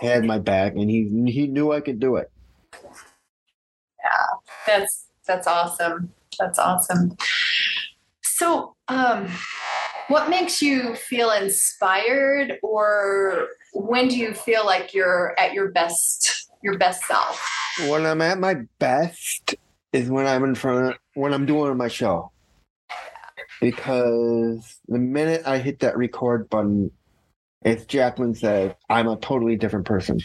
had 0.00 0.24
my 0.24 0.38
back, 0.38 0.72
and 0.72 0.88
he 0.90 1.02
he 1.30 1.46
knew 1.46 1.72
I 1.72 1.80
could 1.80 2.00
do 2.00 2.16
it. 2.16 2.30
Yeah, 2.72 4.26
that's 4.66 5.06
that's 5.26 5.46
awesome. 5.46 6.12
That's 6.38 6.58
awesome. 6.58 7.16
So, 8.22 8.74
um, 8.88 9.28
what 10.08 10.30
makes 10.30 10.62
you 10.62 10.94
feel 10.96 11.30
inspired, 11.30 12.58
or 12.62 13.48
when 13.74 14.08
do 14.08 14.16
you 14.16 14.32
feel 14.32 14.64
like 14.64 14.94
you're 14.94 15.38
at 15.38 15.52
your 15.52 15.70
best, 15.70 16.50
your 16.62 16.78
best 16.78 17.04
self? 17.04 17.46
When 17.88 18.06
I'm 18.06 18.22
at 18.22 18.38
my 18.38 18.62
best 18.78 19.56
is 19.94 20.10
when 20.10 20.26
I'm 20.26 20.42
in 20.42 20.56
front 20.56 20.88
of 20.88 20.98
when 21.14 21.32
I'm 21.32 21.46
doing 21.46 21.76
my 21.76 21.88
show. 21.88 22.32
Because 23.60 24.80
the 24.88 24.98
minute 24.98 25.42
I 25.46 25.58
hit 25.58 25.78
that 25.80 25.96
record 25.96 26.50
button, 26.50 26.90
as 27.64 27.86
Jacqueline 27.86 28.34
said, 28.34 28.76
I'm 28.90 29.06
a 29.06 29.16
totally 29.16 29.56
different 29.56 29.86
person. 29.86 30.18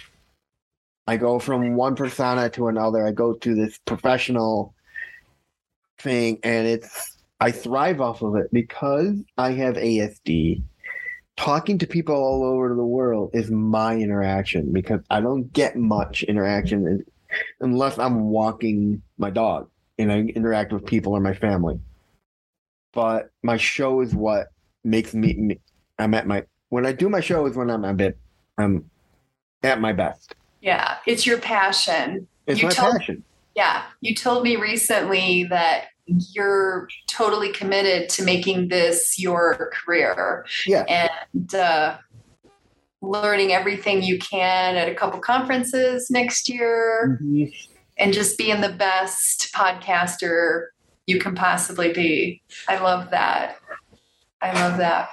I 1.05 1.17
go 1.17 1.37
from 1.37 1.75
one 1.75 1.95
persona 1.95 2.49
to 2.49 2.67
another. 2.67 3.05
I 3.05 3.11
go 3.11 3.33
to 3.33 3.55
this 3.55 3.79
professional 3.85 4.73
thing, 5.99 6.39
and 6.43 6.67
it's 6.67 7.17
I 7.39 7.51
thrive 7.51 8.01
off 8.01 8.23
of 8.23 8.35
it 8.35 8.47
because 8.51 9.15
I 9.37 9.51
have 9.51 9.75
ASD. 9.75 10.63
Talking 11.37 11.77
to 11.77 11.87
people 11.87 12.15
all 12.15 12.43
over 12.43 12.75
the 12.75 12.83
world 12.83 13.29
is 13.33 13.49
my 13.51 13.95
interaction 13.95 14.73
because 14.73 15.01
I 15.09 15.21
don't 15.21 15.53
get 15.53 15.77
much 15.77 16.23
interaction 16.23 17.05
unless 17.61 17.97
I'm 17.99 18.29
walking 18.29 19.01
my 19.17 19.29
dog 19.29 19.69
and 19.97 20.11
I 20.11 20.19
interact 20.19 20.71
with 20.73 20.85
people 20.85 21.13
or 21.13 21.19
my 21.19 21.33
family. 21.33 21.79
But 22.93 23.29
my 23.43 23.57
show 23.57 24.01
is 24.01 24.13
what 24.15 24.47
makes 24.83 25.13
me, 25.13 25.59
I'm 25.97 26.13
at 26.13 26.27
my 26.27 26.43
when 26.69 26.85
I 26.85 26.91
do 26.91 27.09
my 27.09 27.19
show 27.19 27.45
is 27.47 27.55
when 27.55 27.69
I'm 27.69 27.83
a 27.83 27.93
bit 27.93 28.17
I'm 28.57 28.89
at 29.63 29.81
my 29.81 29.91
best. 29.93 30.35
Yeah, 30.61 30.97
it's 31.07 31.25
your 31.25 31.39
passion. 31.39 32.27
It's 32.47 32.61
You 32.61 32.67
my 32.67 32.73
told- 32.73 32.97
passion. 32.97 33.23
Yeah, 33.55 33.83
you 34.01 34.13
told 34.15 34.43
me 34.43 34.55
recently 34.55 35.43
that 35.45 35.85
you're 36.05 36.87
totally 37.07 37.51
committed 37.51 38.09
to 38.09 38.23
making 38.23 38.69
this 38.69 39.19
your 39.19 39.71
career 39.73 40.45
Yeah. 40.65 40.83
and 40.87 41.53
uh, 41.55 41.97
learning 43.01 43.51
everything 43.51 44.03
you 44.03 44.19
can 44.19 44.75
at 44.75 44.89
a 44.89 44.95
couple 44.95 45.19
conferences 45.19 46.09
next 46.09 46.49
year 46.49 47.19
Mhm. 47.21 47.51
and 47.97 48.13
just 48.13 48.37
being 48.37 48.61
the 48.61 48.69
best 48.73 49.53
podcaster 49.53 50.67
you 51.07 51.19
can 51.19 51.33
possibly 51.33 51.91
be. 51.93 52.41
I 52.67 52.77
love 52.77 53.09
that. 53.11 53.57
I 54.41 54.53
love 54.53 54.77
that. 54.77 55.09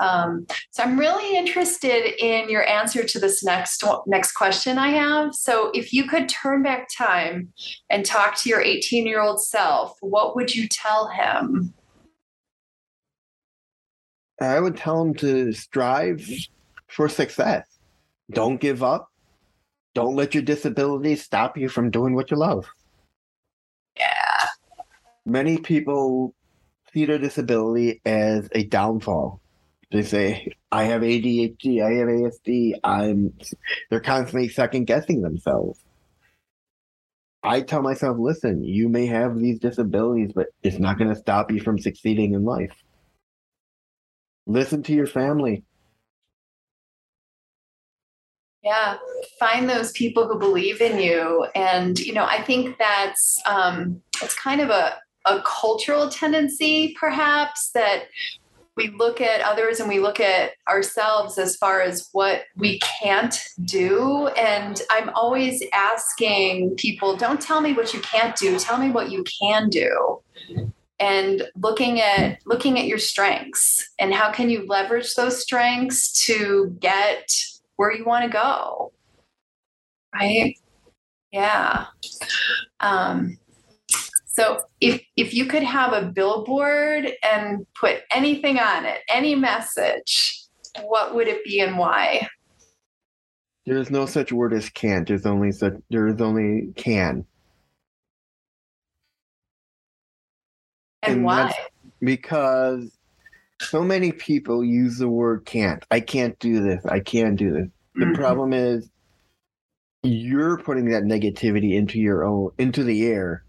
Um, 0.00 0.46
so 0.70 0.82
I'm 0.82 0.98
really 0.98 1.36
interested 1.36 2.14
in 2.24 2.48
your 2.48 2.66
answer 2.66 3.04
to 3.04 3.18
this 3.18 3.44
next 3.44 3.84
next 4.06 4.32
question 4.32 4.78
I 4.78 4.88
have. 4.90 5.34
So 5.34 5.70
if 5.74 5.92
you 5.92 6.08
could 6.08 6.28
turn 6.28 6.62
back 6.62 6.88
time 6.96 7.52
and 7.90 8.04
talk 8.04 8.34
to 8.36 8.48
your 8.48 8.62
18 8.62 9.06
year 9.06 9.20
old 9.20 9.42
self, 9.42 9.98
what 10.00 10.34
would 10.34 10.54
you 10.54 10.66
tell 10.68 11.08
him? 11.08 11.74
I 14.40 14.58
would 14.58 14.78
tell 14.78 15.02
him 15.02 15.14
to 15.16 15.52
strive 15.52 16.26
for 16.90 17.08
success. 17.08 17.66
Don't 18.30 18.60
give 18.60 18.82
up. 18.82 19.08
Don't 19.94 20.16
let 20.16 20.34
your 20.34 20.42
disability 20.42 21.16
stop 21.16 21.56
you 21.56 21.68
from 21.68 21.90
doing 21.90 22.14
what 22.14 22.30
you 22.30 22.36
love. 22.36 22.66
Yeah. 23.98 24.46
Many 25.24 25.58
people 25.58 26.34
see 26.92 27.04
their 27.06 27.18
disability 27.18 28.00
as 28.04 28.48
a 28.52 28.64
downfall. 28.64 29.40
They 29.90 30.02
say, 30.02 30.52
I 30.70 30.84
have 30.84 31.02
ADHD, 31.02 31.82
I 31.82 31.98
have 31.98 32.08
ASD, 32.08 32.74
I'm 32.84 33.34
they're 33.90 34.00
constantly 34.00 34.48
second 34.48 34.84
guessing 34.86 35.20
themselves. 35.20 35.80
I 37.42 37.62
tell 37.62 37.82
myself, 37.82 38.16
listen, 38.20 38.62
you 38.62 38.88
may 38.88 39.06
have 39.06 39.36
these 39.36 39.58
disabilities, 39.58 40.30
but 40.32 40.48
it's 40.62 40.78
not 40.78 40.98
going 40.98 41.10
to 41.10 41.16
stop 41.16 41.50
you 41.50 41.60
from 41.60 41.78
succeeding 41.78 42.34
in 42.34 42.44
life. 42.44 42.72
Listen 44.46 44.82
to 44.84 44.92
your 44.92 45.06
family. 45.06 45.64
Yeah, 48.62 48.98
find 49.38 49.68
those 49.68 49.90
people 49.92 50.28
who 50.28 50.38
believe 50.38 50.82
in 50.82 50.98
you, 50.98 51.46
and 51.54 51.98
you 51.98 52.12
know, 52.12 52.26
I 52.26 52.42
think 52.42 52.76
that's 52.78 53.40
um, 53.46 54.02
it's 54.22 54.34
kind 54.34 54.60
of 54.60 54.68
a 54.68 54.98
a 55.26 55.42
cultural 55.42 56.08
tendency, 56.08 56.96
perhaps 56.98 57.70
that 57.72 58.04
we 58.76 58.88
look 58.88 59.20
at 59.20 59.42
others 59.42 59.80
and 59.80 59.88
we 59.88 60.00
look 60.00 60.20
at 60.20 60.52
ourselves 60.68 61.36
as 61.36 61.56
far 61.56 61.82
as 61.82 62.08
what 62.12 62.44
we 62.56 62.78
can't 62.78 63.38
do. 63.64 64.28
And 64.28 64.80
I'm 64.90 65.10
always 65.10 65.62
asking 65.72 66.76
people, 66.76 67.16
don't 67.16 67.40
tell 67.40 67.60
me 67.60 67.72
what 67.72 67.92
you 67.92 68.00
can't 68.00 68.34
do, 68.36 68.58
tell 68.58 68.78
me 68.78 68.90
what 68.90 69.10
you 69.10 69.24
can 69.40 69.68
do. 69.68 70.22
And 70.98 71.42
looking 71.56 72.00
at 72.00 72.38
looking 72.44 72.78
at 72.78 72.86
your 72.86 72.98
strengths 72.98 73.88
and 73.98 74.12
how 74.12 74.30
can 74.30 74.50
you 74.50 74.66
leverage 74.66 75.14
those 75.14 75.40
strengths 75.40 76.12
to 76.26 76.76
get 76.78 77.26
where 77.80 77.96
you 77.96 78.04
want 78.04 78.26
to 78.26 78.30
go. 78.30 78.92
Right? 80.14 80.54
Yeah. 81.32 81.86
Um, 82.80 83.38
so 84.26 84.64
if 84.82 85.00
if 85.16 85.32
you 85.32 85.46
could 85.46 85.62
have 85.62 85.94
a 85.94 86.10
billboard 86.10 87.10
and 87.22 87.66
put 87.74 88.02
anything 88.10 88.58
on 88.58 88.84
it, 88.84 88.98
any 89.08 89.34
message, 89.34 90.44
what 90.82 91.14
would 91.14 91.26
it 91.26 91.42
be 91.42 91.60
and 91.60 91.78
why? 91.78 92.28
There's 93.64 93.90
no 93.90 94.04
such 94.04 94.30
word 94.30 94.52
as 94.52 94.68
can't. 94.68 95.08
There's 95.08 95.24
only 95.24 95.50
such 95.50 95.72
there 95.88 96.06
is 96.08 96.20
only 96.20 96.74
can. 96.76 97.24
And, 101.02 101.14
And 101.14 101.24
why? 101.24 101.54
Because 102.00 102.92
so 103.60 103.82
many 103.84 104.10
people 104.12 104.64
use 104.64 104.98
the 104.98 105.08
word 105.08 105.44
can't. 105.44 105.84
I 105.90 106.00
can't 106.00 106.38
do 106.38 106.62
this. 106.62 106.84
I 106.86 107.00
can't 107.00 107.36
do 107.36 107.52
this. 107.52 107.68
The 107.94 108.06
Mhm. 108.06 108.14
problem 108.14 108.52
is 108.52 108.90
you're 110.02 110.56
putting 110.58 110.86
that 110.90 111.02
negativity 111.02 111.74
into 111.74 111.98
your 112.00 112.24
own 112.24 112.50
into 112.58 112.82
the 112.84 113.06
air 113.06 113.44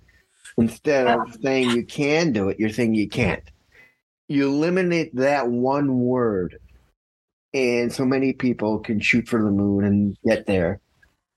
instead 0.57 1.07
of 1.07 1.33
saying 1.41 1.69
you 1.69 1.85
can 1.85 2.33
do 2.33 2.49
it 2.49 2.59
you're 2.59 2.69
saying 2.69 2.93
you 2.93 3.07
can't 3.07 3.43
you 4.27 4.49
eliminate 4.49 5.15
that 5.15 5.49
one 5.49 6.01
word 6.01 6.59
and 7.53 7.93
so 7.93 8.03
many 8.03 8.33
people 8.33 8.79
can 8.79 8.99
shoot 8.99 9.29
for 9.29 9.41
the 9.41 9.49
moon 9.49 9.85
and 9.85 10.17
get 10.25 10.45
there 10.45 10.81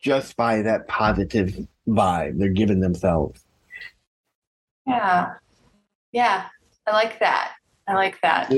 just 0.01 0.37
by 0.37 0.61
that 0.63 0.89
positive 0.89 1.57
vibe 1.87 2.37
they're 2.37 2.49
giving 2.49 2.81
themselves 2.81 3.45
Yeah. 4.89 5.35
Yeah. 6.11 6.47
I 6.89 6.91
like 6.91 7.21
that. 7.21 7.54
I 7.87 7.95
like 7.95 8.21
that. 8.23 8.53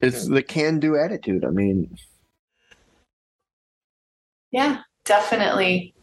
it's 0.00 0.26
the 0.28 0.42
can 0.42 0.78
do 0.78 0.96
attitude 0.96 1.44
i 1.44 1.50
mean 1.50 1.96
Yeah, 4.50 4.78
definitely. 5.04 5.94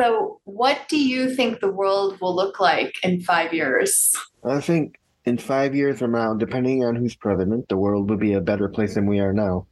So, 0.00 0.40
what 0.44 0.88
do 0.88 0.96
you 0.98 1.34
think 1.34 1.60
the 1.60 1.70
world 1.70 2.20
will 2.20 2.34
look 2.34 2.58
like 2.60 2.94
in 3.04 3.20
five 3.20 3.52
years? 3.52 4.12
i 4.44 4.60
think 4.60 4.96
in 5.24 5.38
five 5.38 5.74
years 5.74 5.98
from 5.98 6.12
now 6.12 6.34
depending 6.34 6.84
on 6.84 6.94
who's 6.96 7.14
president 7.16 7.68
the 7.68 7.76
world 7.76 8.08
will 8.10 8.16
be 8.16 8.34
a 8.34 8.40
better 8.40 8.68
place 8.68 8.94
than 8.94 9.06
we 9.06 9.20
are 9.20 9.32
now 9.32 9.66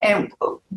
And 0.00 0.30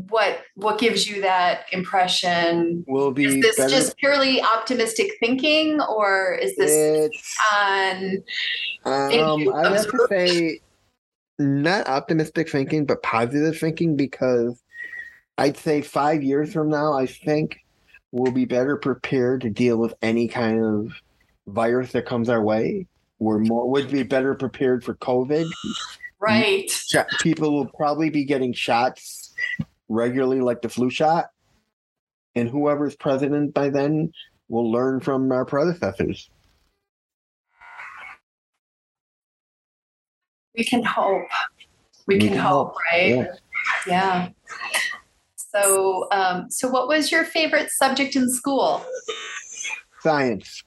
what 0.10 0.42
what 0.56 0.80
gives 0.80 1.08
you 1.08 1.22
that 1.22 1.66
impression? 1.72 2.84
will 2.88 3.12
be 3.12 3.26
Is 3.26 3.42
this 3.42 3.58
better 3.58 3.70
just 3.70 3.96
purely 3.98 4.42
optimistic 4.42 5.12
thinking, 5.20 5.80
or 5.82 6.34
is 6.42 6.56
this 6.56 6.72
it's 6.74 7.38
on? 7.54 8.24
Um, 8.86 9.54
I'd 9.54 9.72
have 9.74 9.88
to 9.88 10.06
say 10.10 10.62
not 11.40 11.88
optimistic 11.88 12.50
thinking, 12.50 12.86
but 12.86 13.04
positive 13.04 13.58
thinking 13.58 13.96
because 13.96 14.62
I'd 15.38 15.58
say 15.58 15.82
five 15.82 16.24
years 16.24 16.54
from 16.54 16.70
now, 16.70 16.94
I 16.94 17.06
think 17.06 17.58
we'll 18.12 18.32
be 18.32 18.46
better 18.46 18.78
prepared 18.78 19.42
to 19.42 19.50
deal 19.50 19.78
with 19.78 19.94
any 20.02 20.28
kind 20.28 20.64
of 20.64 20.94
virus 21.48 21.92
that 21.94 22.06
comes 22.06 22.30
our 22.30 22.42
way. 22.42 22.88
We're 23.20 23.40
more 23.40 23.70
would 23.70 23.92
be 23.92 24.04
better 24.04 24.34
prepared 24.36 24.84
for 24.84 24.96
COVID. 24.96 25.48
Right. 26.20 26.72
People 27.20 27.52
will 27.52 27.68
probably 27.68 28.10
be 28.10 28.26
getting 28.26 28.54
shots 28.54 29.34
regularly 29.90 30.42
like 30.42 30.62
the 30.62 30.70
flu 30.70 30.90
shot. 30.90 31.30
And 32.36 32.50
whoever's 32.50 32.96
president 32.96 33.54
by 33.54 33.70
then 33.70 34.12
will 34.48 34.72
learn 34.72 35.00
from 35.02 35.32
our 35.32 35.46
predecessors. 35.46 36.30
We 40.56 40.64
can 40.64 40.84
hope. 40.84 41.28
We, 42.08 42.16
we 42.16 42.28
can, 42.28 42.38
hope, 42.38 42.70
hope. 42.70 42.78
right? 42.92 43.08
Yeah. 43.08 43.36
yeah. 43.88 44.30
So, 45.54 46.08
um, 46.12 46.50
so 46.50 46.70
what 46.70 46.88
was 46.88 47.12
your 47.12 47.26
favorite 47.26 47.70
subject 47.72 48.16
in 48.16 48.30
school? 48.30 48.86
Science, 50.00 50.64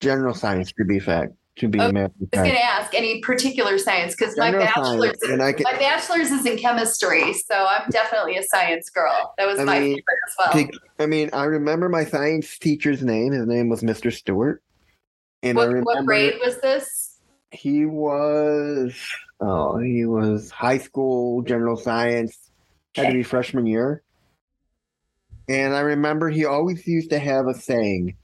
general 0.00 0.34
science, 0.34 0.72
to 0.72 0.84
be 0.84 0.98
fact. 0.98 1.34
To 1.56 1.68
be 1.68 1.78
okay. 1.78 1.88
I 1.98 2.02
was 2.02 2.28
going 2.32 2.50
to 2.52 2.64
ask 2.64 2.94
any 2.94 3.20
particular 3.20 3.76
science 3.76 4.14
because 4.16 4.34
my 4.38 4.50
bachelor's 4.50 5.16
can, 5.18 5.36
my 5.36 5.52
bachelor's 5.52 6.30
is 6.30 6.46
in 6.46 6.56
chemistry, 6.56 7.34
so 7.34 7.66
I'm 7.68 7.90
definitely 7.90 8.38
a 8.38 8.42
science 8.44 8.88
girl. 8.88 9.34
That 9.36 9.46
was 9.46 9.58
I 9.58 9.64
my 9.64 9.80
mean, 9.80 9.96
favorite 9.96 10.18
as 10.26 10.34
well. 10.38 10.68
I 11.00 11.06
mean, 11.06 11.28
I 11.34 11.44
remember 11.44 11.90
my 11.90 12.04
science 12.04 12.56
teacher's 12.58 13.02
name. 13.02 13.32
His 13.32 13.46
name 13.46 13.68
was 13.68 13.82
Mr. 13.82 14.10
Stewart. 14.10 14.62
And 15.42 15.56
what, 15.56 15.70
what 15.82 16.06
grade 16.06 16.38
was 16.42 16.60
this? 16.60 17.09
He 17.52 17.84
was 17.84 18.94
oh, 19.40 19.78
he 19.78 20.04
was 20.04 20.50
high 20.50 20.78
school 20.78 21.42
general 21.42 21.76
science 21.76 22.50
had 22.94 23.08
to 23.08 23.12
be 23.14 23.22
freshman 23.22 23.66
year. 23.66 24.02
And 25.48 25.74
I 25.74 25.80
remember 25.80 26.28
he 26.28 26.44
always 26.44 26.86
used 26.86 27.10
to 27.10 27.18
have 27.18 27.46
a 27.46 27.54
saying, 27.54 28.16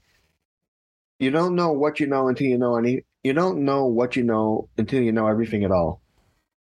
you 1.19 1.31
don't 1.31 1.55
know 1.55 1.71
what 1.71 1.99
you 1.99 2.07
know 2.07 2.27
until 2.27 2.47
you 2.47 2.57
know 2.57 2.77
any 2.77 3.03
you 3.23 3.33
don't 3.33 3.65
know 3.65 3.85
what 3.85 4.15
you 4.15 4.23
know 4.23 4.69
until 4.77 5.01
you 5.01 5.11
know 5.11 5.27
everything 5.27 5.63
at 5.63 5.71
all. 5.71 6.01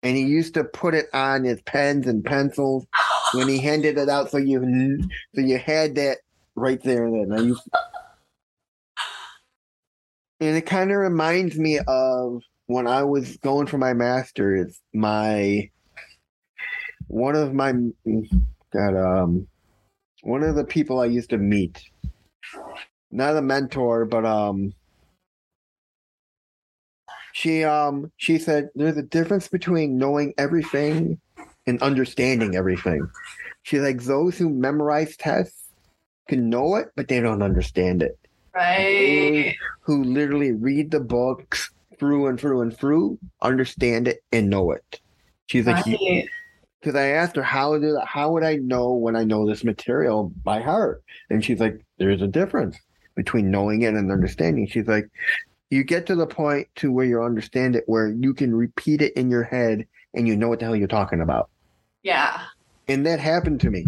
And 0.03 0.17
he 0.17 0.25
used 0.25 0.55
to 0.55 0.65
put 0.65 0.95
it 0.95 1.07
on 1.13 1.45
his 1.45 1.61
pens 1.63 2.07
and 2.07 2.25
pencils 2.25 2.87
when 3.33 3.49
he 3.49 3.59
handed 3.59 3.99
it 3.99 4.09
out 4.09 4.31
so 4.31 4.39
you 4.39 5.01
so 5.35 5.41
you 5.41 5.59
had 5.59 5.97
that 5.97 6.19
right 6.55 6.83
there 6.83 7.11
then. 7.11 7.57
And 10.41 10.57
it 10.57 10.67
kind 10.67 10.91
of 10.91 10.99
reminds 10.99 11.57
me 11.59 11.81
of 11.87 12.43
when 12.67 12.87
I 12.87 13.03
was 13.03 13.37
going 13.39 13.67
for 13.67 13.79
my 13.79 13.93
master's, 13.93 14.81
my 14.93 15.71
one 17.09 17.37
of 17.37 17.53
my 17.53 17.75
got 18.73 18.97
um 18.97 19.47
one 20.23 20.43
of 20.43 20.57
the 20.57 20.65
people 20.65 21.01
I 21.01 21.07
used 21.07 21.31
to 21.31 21.39
meet, 21.39 21.83
not 23.11 23.37
a 23.37 23.43
mentor, 23.43 24.05
but 24.07 24.25
um 24.25 24.73
she 27.33 27.65
um 27.65 28.11
she 28.17 28.39
said 28.39 28.71
there's 28.75 28.97
a 28.97 29.03
difference 29.03 29.49
between 29.49 29.99
knowing 29.99 30.33
everything 30.39 31.21
and 31.67 31.83
understanding 31.83 32.57
everything. 32.57 33.09
She's 33.63 33.81
like 33.81 34.03
those 34.03 34.39
who 34.39 34.51
memorize 34.51 35.17
tests 35.17 35.69
can 36.29 36.49
know 36.49 36.77
it, 36.77 36.89
but 36.97 37.09
they 37.09 37.21
don't 37.21 37.43
understand 37.43 38.03
it. 38.03 38.19
Right. 38.55 39.57
Who, 39.83 40.03
who 40.03 40.05
literally 40.05 40.53
read 40.53 40.91
the 40.91 41.01
books 41.01 41.71
through 41.99 42.27
and 42.27 42.39
through 42.39 42.63
and 42.63 42.77
through, 42.77 43.19
understand 43.43 44.09
it 44.09 44.23
and 44.33 44.51
know 44.51 44.73
it. 44.73 45.01
She's 45.47 45.67
like, 45.67 45.85
because 45.85 46.99
I 46.99 47.09
asked 47.09 47.37
her 47.37 47.43
how 47.43 47.79
did 47.79 47.95
how 48.05 48.33
would 48.33 48.45
I 48.45 48.57
know 48.57 48.93
when 48.93 49.17
I 49.17 49.25
know 49.25 49.47
this 49.47 49.65
material 49.65 50.33
by 50.43 50.61
heart, 50.61 51.03
and 51.31 51.45
she's 51.45 51.61
like, 51.61 51.81
"There's 51.99 52.23
a 52.23 52.27
difference 52.27 52.77
between 53.15 53.51
knowing 53.51 53.83
it 53.83 53.95
and 53.95 54.13
understanding." 54.13 54.67
She's 54.67 54.87
like, 54.87 55.09
"You 55.71 55.83
get 55.83 56.07
to 56.07 56.15
the 56.15 56.27
point 56.27 56.69
to 56.77 56.93
where 56.93 57.07
you 57.07 57.23
understand 57.23 57.77
it, 57.77 57.85
where 57.87 58.09
you 58.09 58.35
can 58.35 58.55
repeat 58.55 59.01
it 59.01 59.15
in 59.15 59.31
your 59.31 59.45
head 59.45 59.87
and 60.15 60.29
you 60.29 60.37
know 60.37 60.49
what 60.49 60.59
the 60.59 60.67
hell 60.67 60.77
you're 60.77 60.89
talking 60.89 61.21
about." 61.21 61.49
Yeah, 62.03 62.43
and 62.89 63.07
that 63.07 63.19
happened 63.19 63.61
to 63.63 63.71
me. 63.71 63.87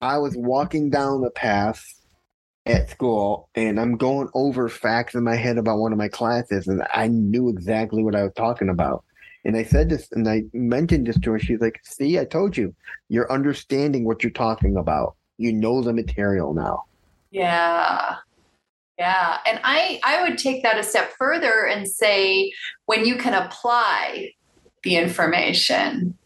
I 0.00 0.18
was 0.18 0.36
walking 0.36 0.90
down 0.90 1.20
the 1.20 1.30
path 1.30 1.84
at 2.66 2.90
school 2.90 3.48
and 3.54 3.80
I'm 3.80 3.96
going 3.96 4.28
over 4.34 4.68
facts 4.68 5.14
in 5.14 5.24
my 5.24 5.36
head 5.36 5.58
about 5.58 5.78
one 5.78 5.92
of 5.92 5.98
my 5.98 6.08
classes, 6.08 6.68
and 6.68 6.82
I 6.92 7.08
knew 7.08 7.48
exactly 7.48 8.02
what 8.02 8.14
I 8.14 8.22
was 8.22 8.32
talking 8.34 8.68
about. 8.68 9.04
And 9.44 9.56
I 9.56 9.64
said 9.64 9.88
this 9.88 10.08
and 10.12 10.28
I 10.28 10.44
mentioned 10.52 11.06
this 11.06 11.18
to 11.20 11.32
her. 11.32 11.38
She's 11.38 11.60
like, 11.60 11.80
see, 11.82 12.18
I 12.18 12.24
told 12.24 12.56
you, 12.56 12.74
you're 13.08 13.32
understanding 13.32 14.04
what 14.04 14.22
you're 14.22 14.30
talking 14.30 14.76
about. 14.76 15.16
You 15.38 15.52
know 15.52 15.82
the 15.82 15.94
material 15.94 16.52
now. 16.52 16.84
Yeah. 17.30 18.16
Yeah. 18.98 19.38
And 19.46 19.60
I, 19.64 19.98
I 20.04 20.22
would 20.22 20.36
take 20.36 20.62
that 20.62 20.78
a 20.78 20.82
step 20.82 21.12
further 21.16 21.66
and 21.66 21.88
say 21.88 22.52
when 22.84 23.06
you 23.06 23.16
can 23.16 23.32
apply 23.32 24.32
the 24.82 24.96
information, 24.96 26.18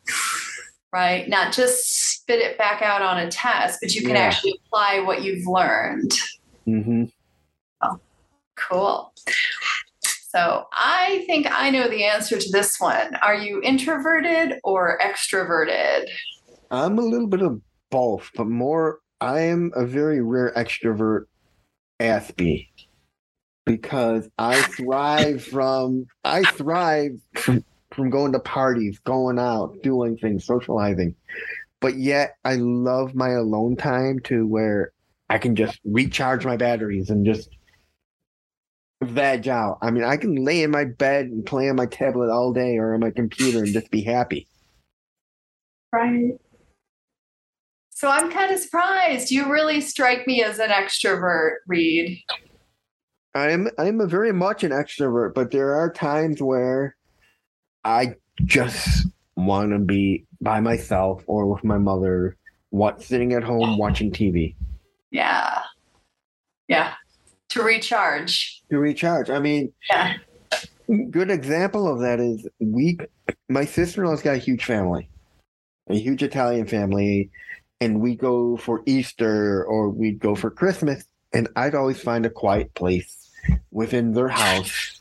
right? 0.94 1.28
Not 1.28 1.52
just 1.52 2.12
spit 2.12 2.38
it 2.38 2.56
back 2.56 2.80
out 2.80 3.02
on 3.02 3.18
a 3.18 3.28
test, 3.28 3.80
but 3.82 3.96
you 3.96 4.02
can 4.02 4.12
yeah. 4.12 4.20
actually 4.20 4.60
apply 4.64 5.00
what 5.00 5.24
you've 5.24 5.44
learned. 5.44 6.12
Mm-hmm. 6.68 7.06
Oh, 7.82 7.98
cool. 8.54 9.12
So 10.04 10.66
I 10.72 11.24
think 11.26 11.48
I 11.50 11.70
know 11.70 11.88
the 11.88 12.04
answer 12.04 12.38
to 12.38 12.50
this 12.52 12.78
one. 12.78 13.16
Are 13.16 13.34
you 13.34 13.60
introverted 13.60 14.60
or 14.62 15.00
extroverted? 15.02 16.06
I'm 16.70 16.96
a 16.96 17.02
little 17.02 17.26
bit 17.26 17.42
of 17.42 17.60
both, 17.90 18.30
but 18.36 18.46
more, 18.46 19.00
I 19.20 19.40
am 19.40 19.72
a 19.74 19.84
very 19.84 20.22
rare 20.22 20.52
extrovert 20.56 21.24
Aspie 21.98 22.68
because 23.66 24.28
I 24.38 24.62
thrive 24.62 25.42
from, 25.42 26.06
I 26.24 26.44
thrive 26.44 27.18
from, 27.34 27.64
from 27.94 28.10
going 28.10 28.32
to 28.32 28.40
parties, 28.40 28.98
going 29.00 29.38
out, 29.38 29.74
doing 29.82 30.16
things, 30.16 30.44
socializing. 30.44 31.14
But 31.80 31.96
yet 31.96 32.36
I 32.44 32.54
love 32.56 33.14
my 33.14 33.30
alone 33.30 33.76
time 33.76 34.20
to 34.24 34.46
where 34.46 34.92
I 35.28 35.38
can 35.38 35.56
just 35.56 35.78
recharge 35.84 36.44
my 36.44 36.56
batteries 36.56 37.10
and 37.10 37.24
just 37.24 37.48
veg 39.02 39.48
out. 39.48 39.78
I 39.82 39.90
mean, 39.90 40.04
I 40.04 40.16
can 40.16 40.44
lay 40.44 40.62
in 40.62 40.70
my 40.70 40.84
bed 40.84 41.26
and 41.26 41.44
play 41.44 41.68
on 41.68 41.76
my 41.76 41.86
tablet 41.86 42.30
all 42.30 42.52
day 42.52 42.78
or 42.78 42.94
on 42.94 43.00
my 43.00 43.10
computer 43.10 43.64
and 43.64 43.72
just 43.72 43.90
be 43.90 44.02
happy. 44.02 44.46
Right. 45.92 46.32
So 47.90 48.08
I'm 48.08 48.30
kind 48.30 48.52
of 48.52 48.58
surprised. 48.58 49.30
You 49.30 49.50
really 49.50 49.80
strike 49.80 50.26
me 50.26 50.42
as 50.42 50.58
an 50.58 50.70
extrovert, 50.70 51.56
Reed. 51.66 52.18
I'm 53.34 53.68
I'm 53.78 54.00
a 54.00 54.06
very 54.06 54.32
much 54.32 54.64
an 54.64 54.70
extrovert, 54.70 55.34
but 55.34 55.50
there 55.50 55.74
are 55.74 55.92
times 55.92 56.42
where 56.42 56.96
I 57.84 58.14
just 58.44 59.06
want 59.36 59.72
to 59.72 59.78
be 59.78 60.24
by 60.40 60.60
myself 60.60 61.22
or 61.26 61.46
with 61.46 61.64
my 61.64 61.78
mother, 61.78 62.36
what 62.70 63.02
sitting 63.02 63.32
at 63.32 63.42
home 63.42 63.78
watching 63.78 64.10
TV. 64.10 64.54
Yeah. 65.10 65.62
Yeah 66.68 66.94
to 67.54 67.62
recharge. 67.62 68.62
To 68.70 68.78
recharge. 68.78 69.30
I 69.30 69.38
mean, 69.38 69.72
yeah. 69.88 70.16
Good 71.10 71.30
example 71.30 71.88
of 71.88 72.00
that 72.00 72.20
is 72.20 72.46
we. 72.58 72.98
My 73.48 73.64
sister 73.64 74.02
in 74.02 74.10
law's 74.10 74.22
got 74.22 74.34
a 74.34 74.38
huge 74.38 74.64
family, 74.64 75.08
a 75.88 75.94
huge 75.94 76.22
Italian 76.22 76.66
family, 76.66 77.30
and 77.80 78.00
we 78.00 78.16
go 78.16 78.56
for 78.58 78.82
Easter 78.84 79.64
or 79.64 79.88
we'd 79.88 80.18
go 80.18 80.34
for 80.34 80.50
Christmas, 80.50 81.04
and 81.32 81.48
I'd 81.56 81.74
always 81.74 82.00
find 82.00 82.26
a 82.26 82.30
quiet 82.30 82.74
place 82.74 83.30
within 83.70 84.12
their 84.12 84.28
house 84.28 85.00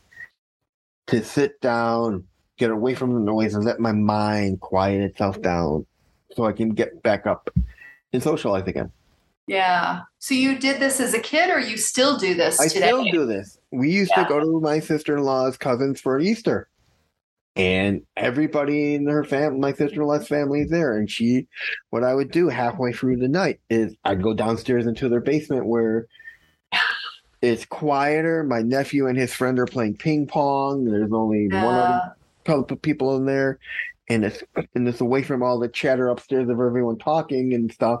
to 1.08 1.22
sit 1.22 1.60
down, 1.60 2.24
get 2.58 2.70
away 2.70 2.94
from 2.94 3.14
the 3.14 3.20
noise, 3.20 3.54
and 3.54 3.64
let 3.64 3.80
my 3.80 3.92
mind 3.92 4.60
quiet 4.60 5.02
itself 5.02 5.40
down, 5.42 5.86
so 6.34 6.44
I 6.44 6.52
can 6.52 6.70
get 6.70 7.02
back 7.02 7.26
up 7.26 7.50
and 8.12 8.22
socialize 8.22 8.66
again. 8.66 8.90
Yeah. 9.46 10.02
So 10.18 10.34
you 10.34 10.58
did 10.58 10.80
this 10.80 11.00
as 11.00 11.14
a 11.14 11.20
kid, 11.20 11.50
or 11.50 11.58
you 11.58 11.76
still 11.76 12.16
do 12.16 12.34
this 12.34 12.58
I 12.60 12.68
today? 12.68 12.86
still 12.86 13.04
do 13.04 13.26
this. 13.26 13.58
We 13.70 13.90
used 13.90 14.12
yeah. 14.16 14.24
to 14.24 14.28
go 14.28 14.40
to 14.40 14.60
my 14.60 14.80
sister 14.80 15.16
in 15.16 15.22
law's 15.22 15.56
cousins 15.56 16.00
for 16.00 16.18
Easter, 16.18 16.68
and 17.56 18.02
everybody 18.16 18.94
in 18.94 19.06
her 19.06 19.24
family, 19.24 19.58
my 19.58 19.72
sister 19.72 20.00
in 20.00 20.06
law's 20.06 20.28
family, 20.28 20.62
is 20.62 20.70
there. 20.70 20.96
And 20.96 21.10
she, 21.10 21.46
what 21.90 22.04
I 22.04 22.14
would 22.14 22.30
do 22.30 22.48
halfway 22.48 22.92
through 22.92 23.18
the 23.18 23.28
night 23.28 23.60
is 23.68 23.94
I'd 24.04 24.22
go 24.22 24.32
downstairs 24.32 24.86
into 24.86 25.08
their 25.08 25.20
basement 25.20 25.66
where 25.66 26.06
it's 27.42 27.66
quieter. 27.66 28.44
My 28.44 28.62
nephew 28.62 29.06
and 29.08 29.18
his 29.18 29.34
friend 29.34 29.58
are 29.58 29.66
playing 29.66 29.98
ping 29.98 30.26
pong. 30.26 30.84
There's 30.84 31.12
only 31.12 31.48
yeah. 31.50 31.64
one 31.64 31.74
other 31.74 32.16
couple 32.44 32.76
of 32.76 32.82
people 32.82 33.16
in 33.16 33.26
there, 33.26 33.58
and 34.08 34.24
it's 34.24 34.42
and 34.74 34.86
it's 34.88 35.00
away 35.00 35.22
from 35.22 35.42
all 35.42 35.58
the 35.58 35.68
chatter 35.68 36.08
upstairs 36.08 36.48
of 36.48 36.60
everyone 36.60 36.98
talking 36.98 37.54
and 37.54 37.72
stuff 37.72 38.00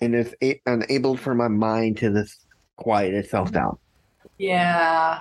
and 0.00 0.14
it's 0.14 0.34
a- 0.42 0.60
enabled 0.66 1.20
for 1.20 1.34
my 1.34 1.48
mind 1.48 1.98
to 1.98 2.10
just 2.10 2.46
quiet 2.76 3.14
itself 3.14 3.52
down. 3.52 3.78
Yeah. 4.38 5.20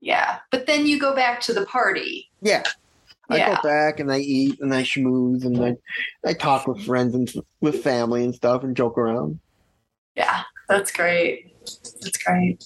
Yeah. 0.00 0.38
But 0.50 0.66
then 0.66 0.86
you 0.86 0.98
go 0.98 1.14
back 1.14 1.40
to 1.42 1.52
the 1.52 1.64
party. 1.66 2.28
Yeah. 2.42 2.64
I 3.30 3.36
yeah. 3.36 3.56
go 3.56 3.62
back 3.62 4.00
and 4.00 4.10
I 4.10 4.18
eat 4.18 4.58
and 4.60 4.74
I 4.74 4.82
schmooze 4.82 5.44
and 5.44 5.62
I, 5.62 5.76
I 6.28 6.32
talk 6.32 6.66
with 6.66 6.84
friends 6.84 7.14
and 7.14 7.30
with 7.60 7.82
family 7.82 8.24
and 8.24 8.34
stuff 8.34 8.64
and 8.64 8.74
joke 8.74 8.96
around. 8.96 9.38
Yeah, 10.16 10.42
that's 10.66 10.90
great. 10.90 11.54
That's 11.60 12.16
great. 12.24 12.64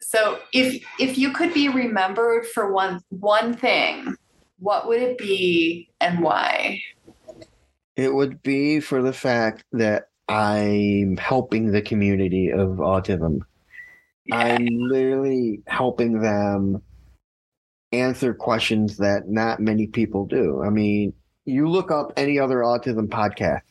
So 0.00 0.38
if 0.52 0.84
if 1.00 1.18
you 1.18 1.32
could 1.32 1.52
be 1.52 1.68
remembered 1.68 2.46
for 2.46 2.72
one 2.72 3.00
one 3.08 3.54
thing, 3.54 4.11
what 4.62 4.86
would 4.86 5.02
it 5.02 5.18
be 5.18 5.90
and 6.00 6.20
why? 6.20 6.80
It 7.96 8.14
would 8.14 8.42
be 8.42 8.78
for 8.78 9.02
the 9.02 9.12
fact 9.12 9.64
that 9.72 10.08
I'm 10.28 11.16
helping 11.16 11.72
the 11.72 11.82
community 11.82 12.50
of 12.50 12.78
autism. 12.78 13.40
Yeah. 14.24 14.36
I'm 14.36 14.66
literally 14.66 15.62
helping 15.66 16.20
them 16.20 16.80
answer 17.90 18.32
questions 18.32 18.98
that 18.98 19.28
not 19.28 19.58
many 19.58 19.88
people 19.88 20.26
do. 20.26 20.62
I 20.64 20.70
mean, 20.70 21.12
you 21.44 21.68
look 21.68 21.90
up 21.90 22.12
any 22.16 22.38
other 22.38 22.58
autism 22.58 23.08
podcast, 23.08 23.62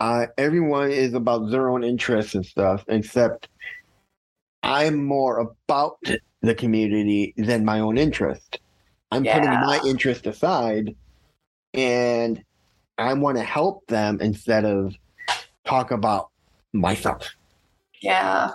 uh, 0.00 0.26
everyone 0.36 0.90
is 0.90 1.14
about 1.14 1.50
their 1.50 1.70
own 1.70 1.82
interests 1.82 2.34
and 2.34 2.44
stuff, 2.44 2.84
except 2.88 3.48
I'm 4.62 5.02
more 5.02 5.38
about 5.38 5.96
the 6.42 6.54
community 6.54 7.32
than 7.38 7.64
my 7.64 7.80
own 7.80 7.96
interest. 7.96 8.60
I'm 9.10 9.24
putting 9.24 9.50
my 9.50 9.80
interest 9.84 10.26
aside 10.26 10.94
and 11.74 12.42
I 12.98 13.14
want 13.14 13.38
to 13.38 13.42
help 13.42 13.86
them 13.86 14.18
instead 14.20 14.64
of 14.64 14.94
talk 15.64 15.90
about 15.90 16.30
myself. 16.72 17.34
Yeah. 18.00 18.52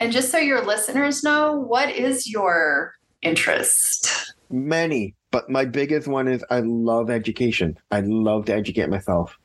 And 0.00 0.12
just 0.12 0.30
so 0.30 0.38
your 0.38 0.64
listeners 0.64 1.24
know, 1.24 1.58
what 1.58 1.90
is 1.90 2.28
your 2.28 2.94
interest? 3.22 4.34
Many, 4.50 5.14
but 5.30 5.50
my 5.50 5.64
biggest 5.64 6.06
one 6.06 6.28
is 6.28 6.44
I 6.50 6.60
love 6.60 7.10
education. 7.10 7.76
I 7.90 8.00
love 8.00 8.46
to 8.46 8.54
educate 8.54 8.88
myself. 8.88 9.36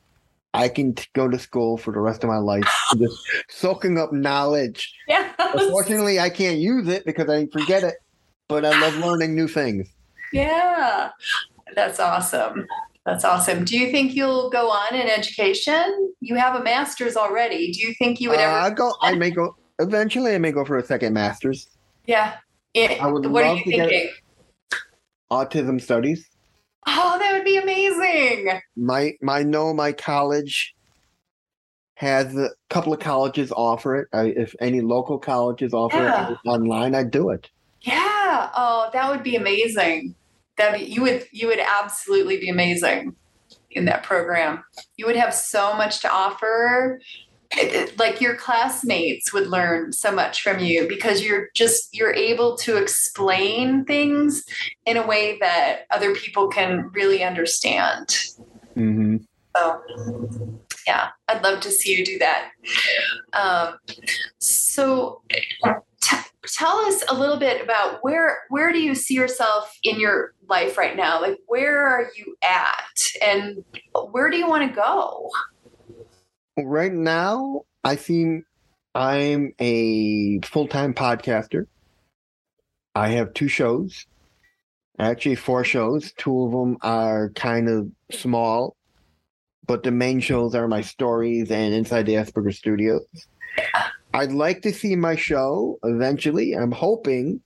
I 0.54 0.68
can 0.68 0.94
t- 0.94 1.06
go 1.14 1.28
to 1.28 1.38
school 1.38 1.76
for 1.76 1.92
the 1.92 1.98
rest 1.98 2.22
of 2.22 2.30
my 2.30 2.38
life, 2.38 2.64
just 2.96 3.18
soaking 3.50 3.98
up 3.98 4.12
knowledge. 4.12 4.94
Yeah. 5.08 5.32
Unfortunately, 5.38 6.20
I 6.20 6.30
can't 6.30 6.58
use 6.58 6.86
it 6.86 7.04
because 7.04 7.28
I 7.28 7.46
forget 7.46 7.82
it, 7.82 7.96
but 8.48 8.64
I 8.64 8.78
love 8.80 8.96
learning 8.96 9.34
new 9.34 9.48
things. 9.48 9.88
Yeah. 10.32 11.10
That's 11.74 11.98
awesome. 12.00 12.66
That's 13.06 13.24
awesome. 13.24 13.64
Do 13.64 13.78
you 13.78 13.90
think 13.90 14.14
you'll 14.14 14.50
go 14.50 14.70
on 14.70 14.94
in 14.94 15.08
education? 15.08 16.12
You 16.20 16.36
have 16.36 16.54
a 16.54 16.62
master's 16.62 17.16
already. 17.16 17.72
Do 17.72 17.80
you 17.80 17.94
think 17.94 18.20
you 18.20 18.30
would 18.30 18.38
Uh, 18.38 18.42
ever? 18.42 18.52
I 18.56 18.70
go. 18.70 18.92
I 19.02 19.14
may 19.14 19.30
go. 19.30 19.56
Eventually, 19.78 20.34
I 20.34 20.38
may 20.38 20.52
go 20.52 20.64
for 20.64 20.78
a 20.78 20.84
second 20.84 21.12
master's. 21.14 21.68
yeah. 22.06 22.36
It- 22.74 23.00
I 23.00 23.06
would 23.06 23.26
what 23.26 23.44
are 23.44 23.54
you 23.54 23.64
to 23.64 23.70
get- 23.70 23.88
thinking? 23.88 24.10
Autism 25.30 25.80
studies. 25.80 26.28
Oh, 26.86 27.16
that 27.20 27.32
would 27.32 27.44
be 27.44 27.56
amazing. 27.56 28.60
My 28.76 29.14
my 29.22 29.42
know 29.44 29.72
my 29.72 29.92
college 29.92 30.74
has 31.96 32.36
a 32.36 32.50
couple 32.70 32.92
of 32.92 32.98
colleges 32.98 33.52
offer 33.52 33.94
it. 33.96 34.08
I, 34.12 34.24
if 34.36 34.54
any 34.60 34.80
local 34.80 35.18
colleges 35.18 35.72
offer 35.72 35.96
Yeah. 35.98 36.32
it 36.32 36.38
online, 36.46 36.94
I'd 36.96 37.10
do 37.12 37.30
it. 37.30 37.48
Yeah. 37.84 38.50
Oh, 38.54 38.90
that 38.92 39.10
would 39.10 39.22
be 39.22 39.36
amazing. 39.36 40.14
That 40.56 40.88
you 40.88 41.02
would 41.02 41.26
you 41.32 41.48
would 41.48 41.58
absolutely 41.60 42.38
be 42.38 42.48
amazing 42.48 43.14
in 43.70 43.84
that 43.86 44.02
program. 44.04 44.64
You 44.96 45.06
would 45.06 45.16
have 45.16 45.34
so 45.34 45.74
much 45.74 46.00
to 46.00 46.10
offer. 46.10 47.00
It- 47.56 47.72
it- 47.74 47.98
like 47.98 48.20
your 48.20 48.36
classmates 48.36 49.32
would 49.32 49.46
learn 49.48 49.92
so 49.92 50.10
much 50.10 50.42
from 50.42 50.58
you 50.60 50.88
because 50.88 51.22
you're 51.22 51.48
just 51.54 51.94
you're 51.94 52.14
able 52.14 52.56
to 52.58 52.76
explain 52.78 53.84
things 53.84 54.44
in 54.86 54.96
a 54.96 55.06
way 55.06 55.38
that 55.40 55.86
other 55.90 56.14
people 56.14 56.48
can 56.48 56.90
really 56.94 57.22
understand. 57.22 58.08
Mm-hmm. 58.76 59.16
So, 59.56 59.82
yeah, 60.86 61.08
I'd 61.28 61.44
love 61.44 61.60
to 61.60 61.70
see 61.70 61.96
you 61.96 62.04
do 62.04 62.18
that. 62.18 62.50
Um, 63.34 63.78
so, 64.38 65.22
t- 66.04 66.16
tell 66.46 66.76
us 66.78 67.02
a 67.08 67.14
little 67.14 67.38
bit 67.38 67.62
about 67.62 67.98
where 68.02 68.42
where 68.50 68.72
do 68.72 68.80
you 68.80 68.94
see 68.94 69.14
yourself 69.14 69.76
in 69.82 69.98
your 69.98 70.34
life 70.48 70.76
right 70.76 70.96
now? 70.96 71.20
Like, 71.20 71.38
where 71.46 71.86
are 71.86 72.10
you 72.16 72.36
at, 72.42 73.00
and 73.22 73.64
where 74.10 74.30
do 74.30 74.36
you 74.36 74.48
want 74.48 74.68
to 74.68 74.74
go? 74.74 75.30
Right 76.56 76.92
now, 76.92 77.62
I 77.82 77.96
see 77.96 78.42
I'm 78.94 79.54
a 79.58 80.40
full 80.40 80.68
time 80.68 80.94
podcaster. 80.94 81.66
I 82.94 83.08
have 83.08 83.34
two 83.34 83.48
shows, 83.48 84.06
actually 84.98 85.34
four 85.34 85.64
shows. 85.64 86.12
Two 86.12 86.44
of 86.44 86.52
them 86.52 86.76
are 86.82 87.30
kind 87.30 87.68
of 87.68 87.90
small, 88.12 88.76
but 89.66 89.82
the 89.82 89.90
main 89.90 90.20
shows 90.20 90.54
are 90.54 90.68
my 90.68 90.82
stories 90.82 91.50
and 91.50 91.74
Inside 91.74 92.06
the 92.06 92.14
Asperger 92.14 92.54
Studios. 92.54 93.06
I'd 94.14 94.32
like 94.32 94.62
to 94.62 94.72
see 94.72 94.96
my 94.96 95.16
show 95.16 95.78
eventually. 95.82 96.52
I'm 96.52 96.72
hoping 96.72 97.40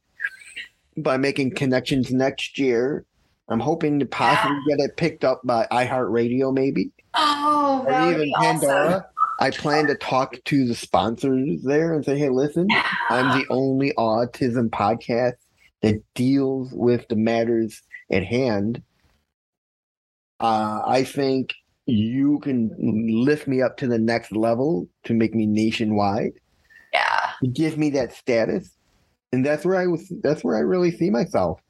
by 0.97 1.17
making 1.17 1.55
connections 1.55 2.13
next 2.13 2.59
year. 2.59 3.05
I'm 3.49 3.61
hoping 3.61 3.99
to 4.01 4.07
possibly 4.07 4.59
get 4.69 4.79
it 4.81 4.97
picked 4.97 5.25
up 5.25 5.41
by 5.45 5.67
iHeartRadio, 5.73 6.53
maybe 6.53 6.91
Oh, 7.15 7.85
or 7.87 8.11
even 8.11 8.25
be 8.25 8.35
awesome. 8.37 8.61
Pandora. 8.61 9.07
I 9.41 9.51
plan 9.51 9.87
to 9.87 9.95
talk 9.95 10.37
to 10.45 10.67
the 10.67 10.75
sponsors 10.75 11.63
there 11.63 11.95
and 11.95 12.05
say, 12.05 12.19
hey, 12.19 12.29
listen, 12.29 12.67
I'm 13.09 13.39
the 13.39 13.47
only 13.51 13.93
autism 13.97 14.69
podcast 14.69 15.35
that 15.81 16.03
deals 16.15 16.71
with 16.73 17.07
the 17.09 17.17
matters 17.17 17.81
at 18.11 18.25
hand. 18.25 18.83
Uh, 20.41 20.83
I 20.85 21.05
think 21.05 21.55
you 21.87 22.41
can 22.41 22.75
lift 23.25 23.47
me 23.47 23.63
up 23.63 23.77
to 23.79 23.87
the 23.87 23.99
next 23.99 24.33
level 24.33 24.89
to 25.05 25.15
make 25.15 25.35
me 25.35 25.47
nationwide, 25.47 26.33
Yeah, 26.93 27.31
to 27.43 27.49
give 27.49 27.77
me 27.79 27.91
that 27.91 28.13
status. 28.13 28.71
And 29.33 29.45
that's 29.45 29.65
where 29.65 29.77
I 29.77 29.87
was 29.87 30.11
that's 30.23 30.43
where 30.43 30.57
I 30.57 30.61
really 30.61 30.91
see 30.91 31.11
myself 31.11 31.61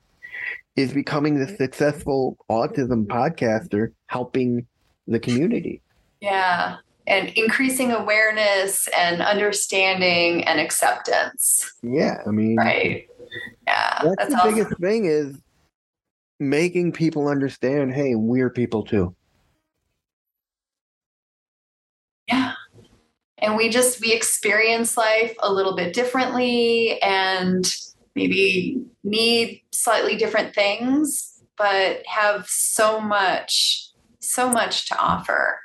is 0.76 0.92
becoming 0.92 1.38
the 1.38 1.48
successful 1.56 2.36
autism 2.48 3.06
podcaster 3.06 3.92
helping 4.06 4.66
the 5.08 5.18
community. 5.18 5.82
yeah, 6.20 6.76
and 7.08 7.30
increasing 7.30 7.90
awareness 7.90 8.86
and 8.96 9.20
understanding 9.22 10.44
and 10.44 10.60
acceptance. 10.60 11.72
Yeah, 11.82 12.18
I 12.26 12.30
mean, 12.30 12.56
Right. 12.56 13.08
Yeah, 13.66 14.00
that's, 14.04 14.16
that's 14.18 14.30
the 14.30 14.36
awesome. 14.36 14.54
biggest 14.54 14.80
thing 14.80 15.04
is 15.06 15.36
making 16.38 16.92
people 16.92 17.26
understand. 17.28 17.92
Hey, 17.92 18.14
we're 18.14 18.50
people 18.50 18.84
too. 18.84 19.14
And 23.40 23.56
we 23.56 23.68
just 23.68 24.00
we 24.00 24.12
experience 24.12 24.96
life 24.96 25.34
a 25.40 25.52
little 25.52 25.76
bit 25.76 25.94
differently 25.94 27.00
and 27.02 27.72
maybe 28.14 28.82
need 29.04 29.62
slightly 29.70 30.16
different 30.16 30.54
things, 30.54 31.40
but 31.56 32.04
have 32.06 32.46
so 32.48 33.00
much, 33.00 33.90
so 34.20 34.50
much 34.50 34.88
to 34.88 34.98
offer. 34.98 35.60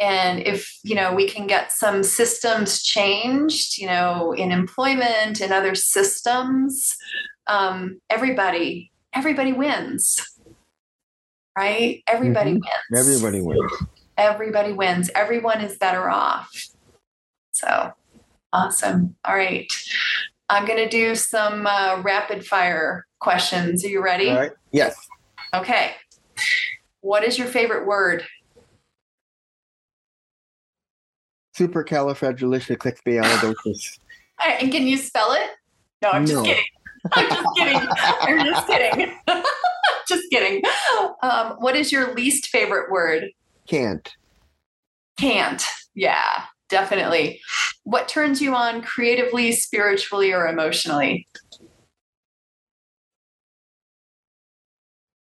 And 0.00 0.40
if, 0.40 0.78
you 0.84 0.94
know, 0.94 1.12
we 1.14 1.28
can 1.28 1.46
get 1.46 1.72
some 1.72 2.02
systems 2.02 2.82
changed, 2.82 3.78
you 3.78 3.86
know, 3.86 4.32
in 4.32 4.52
employment 4.52 5.40
and 5.40 5.52
other 5.52 5.74
systems, 5.74 6.96
um, 7.48 8.00
everybody, 8.10 8.92
everybody 9.12 9.52
wins. 9.52 10.24
Right? 11.56 12.04
Everybody 12.06 12.52
Mhm. 12.52 12.60
wins 12.60 13.08
Everybody 13.08 13.40
wins. 13.40 13.72
everybody 14.16 14.72
wins 14.72 15.10
everyone 15.14 15.60
is 15.60 15.76
better 15.78 16.08
off 16.08 16.50
so 17.58 17.92
awesome. 18.52 19.16
All 19.24 19.34
right. 19.34 19.70
I'm 20.48 20.66
going 20.66 20.78
to 20.78 20.88
do 20.88 21.14
some 21.14 21.66
uh, 21.66 22.00
rapid 22.02 22.46
fire 22.46 23.06
questions. 23.20 23.84
Are 23.84 23.88
you 23.88 24.02
ready? 24.02 24.30
All 24.30 24.36
right. 24.36 24.52
Yes. 24.72 24.96
okay. 25.54 25.92
What 27.00 27.22
is 27.24 27.38
your 27.38 27.48
favorite 27.48 27.86
word? 27.86 28.24
Supercalifragilisticexpialidocious. 31.56 33.54
All 34.40 34.48
right, 34.48 34.62
and 34.62 34.70
can 34.70 34.86
you 34.86 34.96
spell 34.96 35.32
it? 35.32 35.50
No 36.00 36.10
i'm 36.10 36.24
just 36.24 36.44
kidding. 36.44 36.62
I'm 37.12 37.28
just 37.28 37.44
kidding. 37.56 37.88
I'm 38.20 38.46
just 38.46 38.66
kidding. 38.68 39.16
Just 40.06 40.30
kidding. 40.30 40.62
Um, 41.22 41.56
what 41.58 41.76
is 41.76 41.92
your 41.92 42.14
least 42.14 42.46
favorite 42.46 42.90
word? 42.90 43.30
Can't. 43.66 44.10
can't. 45.18 45.62
Yeah 45.94 46.44
definitely 46.68 47.40
what 47.84 48.08
turns 48.08 48.40
you 48.40 48.54
on 48.54 48.82
creatively 48.82 49.52
spiritually 49.52 50.32
or 50.32 50.46
emotionally 50.46 51.26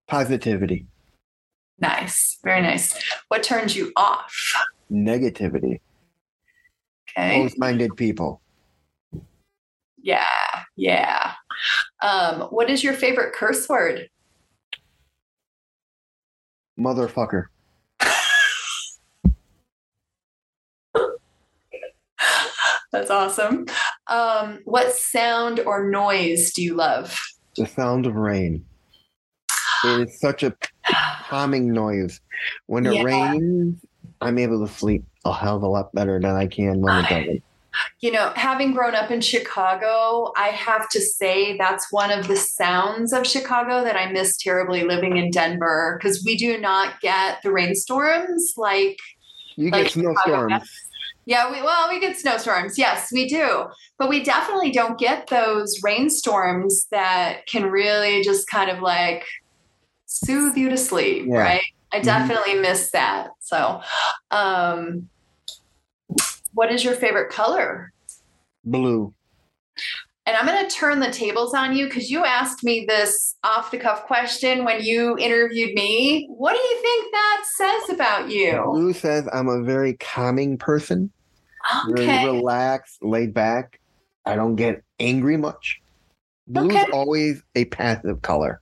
Positivity. 0.08 0.88
Nice. 1.80 2.40
Very 2.44 2.62
nice. 2.62 2.98
What 3.28 3.44
turns 3.44 3.76
you 3.76 3.92
off? 3.98 4.34
Negativity. 4.92 5.82
Okay. 7.10 7.40
Closed-minded 7.40 7.96
people. 7.98 8.42
Yeah. 10.02 10.26
Yeah. 10.76 11.34
Um, 12.02 12.42
what 12.52 12.70
is 12.70 12.84
your 12.84 12.94
favorite 12.94 13.34
curse 13.34 13.68
word? 13.68 14.10
Motherfucker. 16.80 17.48
That's 22.92 23.10
awesome. 23.10 23.66
Um, 24.08 24.60
what 24.66 24.94
sound 24.94 25.60
or 25.60 25.90
noise 25.90 26.54
do 26.54 26.62
you 26.62 26.76
love? 26.76 27.20
The 27.56 27.66
sound 27.66 28.06
of 28.06 28.16
rain. 28.16 28.66
It 29.84 30.08
is 30.08 30.20
such 30.20 30.44
a 30.44 30.56
calming 31.28 31.72
noise. 31.74 32.20
When 32.68 32.86
it 32.86 32.94
Yeah. 32.94 33.04
rains, 33.04 33.84
I'm 34.22 34.38
able 34.38 34.66
to 34.66 34.74
sleep 34.74 35.04
a 35.26 35.34
hell 35.34 35.58
of 35.58 35.64
a 35.64 35.68
lot 35.68 35.94
better 35.94 36.20
than 36.20 36.36
I 36.36 36.48
can 36.48 36.82
when 36.82 36.98
it 36.98 37.10
doesn't. 37.10 37.44
You 38.00 38.12
know, 38.12 38.32
having 38.36 38.74
grown 38.74 38.96
up 38.96 39.12
in 39.12 39.22
Chicago, 39.22 40.32
I 40.36 40.48
have 40.48 40.90
to 40.90 41.02
say 41.02 41.58
that's 41.58 41.92
one 41.92 42.10
of 42.12 42.28
the 42.28 42.36
sounds 42.36 43.14
of 43.14 43.28
Chicago 43.28 43.84
that 43.84 43.96
I 43.96 44.12
miss 44.12 44.36
terribly 44.38 44.84
living 44.84 45.18
in 45.18 45.30
Denver 45.30 46.00
because 46.00 46.24
we 46.26 46.38
do 46.38 46.58
not 46.60 47.00
get 47.02 47.40
the 47.44 47.52
rainstorms 47.52 48.54
like 48.58 48.98
You 49.58 49.70
Like 49.70 49.84
get 49.84 49.92
snowstorms. 49.92 50.64
Yeah, 51.28 51.52
we 51.52 51.62
well, 51.62 51.90
we 51.90 52.00
get 52.00 52.16
snowstorms. 52.16 52.78
Yes, 52.78 53.12
we 53.12 53.28
do. 53.28 53.66
But 54.00 54.08
we 54.08 54.24
definitely 54.24 54.72
don't 54.72 54.98
get 54.98 55.28
those 55.28 55.84
rainstorms 55.84 56.88
that 56.90 57.46
can 57.48 57.66
really 57.66 58.24
just 58.24 58.50
kind 58.50 58.72
of 58.72 58.80
like 58.80 59.26
soothe 60.06 60.56
you 60.56 60.70
to 60.70 60.78
sleep, 60.78 61.26
Yeah. 61.28 61.40
right? 61.40 61.62
I 61.92 62.00
Mhm. 62.00 62.04
definitely 62.04 62.56
miss 62.56 62.92
that. 62.92 63.32
So, 63.42 63.82
um 64.32 65.10
what 66.54 66.72
is 66.72 66.84
your 66.84 66.96
favorite 66.96 67.30
color? 67.30 67.92
Blue. 68.64 69.14
And 70.26 70.36
I'm 70.36 70.46
going 70.48 70.68
to 70.68 70.76
turn 70.76 71.00
the 71.00 71.12
tables 71.12 71.54
on 71.54 71.76
you 71.76 71.86
because 71.86 72.10
you 72.10 72.26
asked 72.26 72.64
me 72.64 72.86
this 72.88 73.36
off 73.44 73.70
the 73.70 73.78
cuff 73.78 74.06
question 74.06 74.66
when 74.66 74.82
you 74.84 75.16
interviewed 75.20 75.74
me. 75.76 76.26
What 76.30 76.54
do 76.54 76.60
you 76.60 76.82
think 76.82 77.14
that 77.14 77.44
says 77.56 77.90
about 77.96 78.30
you? 78.30 78.62
Blue 78.66 78.92
says 78.94 79.30
I'm 79.32 79.48
a 79.48 79.62
very 79.62 79.94
calming 79.94 80.58
person, 80.58 81.12
Okay. 81.90 82.24
relaxed, 82.24 83.04
laid 83.04 83.34
back. 83.34 83.80
I 84.26 84.36
don't 84.36 84.56
get 84.56 84.84
angry 85.00 85.38
much. 85.38 85.82
Blue 86.48 86.70
Okay. 86.70 86.86
always 86.92 87.44
a 87.56 87.66
passive 87.66 88.22
color. 88.22 88.62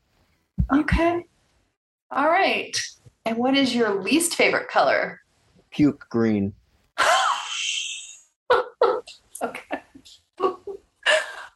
Okay. 0.71 1.25
All 2.11 2.29
right. 2.29 2.75
And 3.25 3.37
what 3.37 3.55
is 3.55 3.75
your 3.75 4.01
least 4.01 4.35
favorite 4.35 4.69
color? 4.69 5.19
Puke 5.71 6.07
green. 6.09 6.53
okay. 9.41 9.81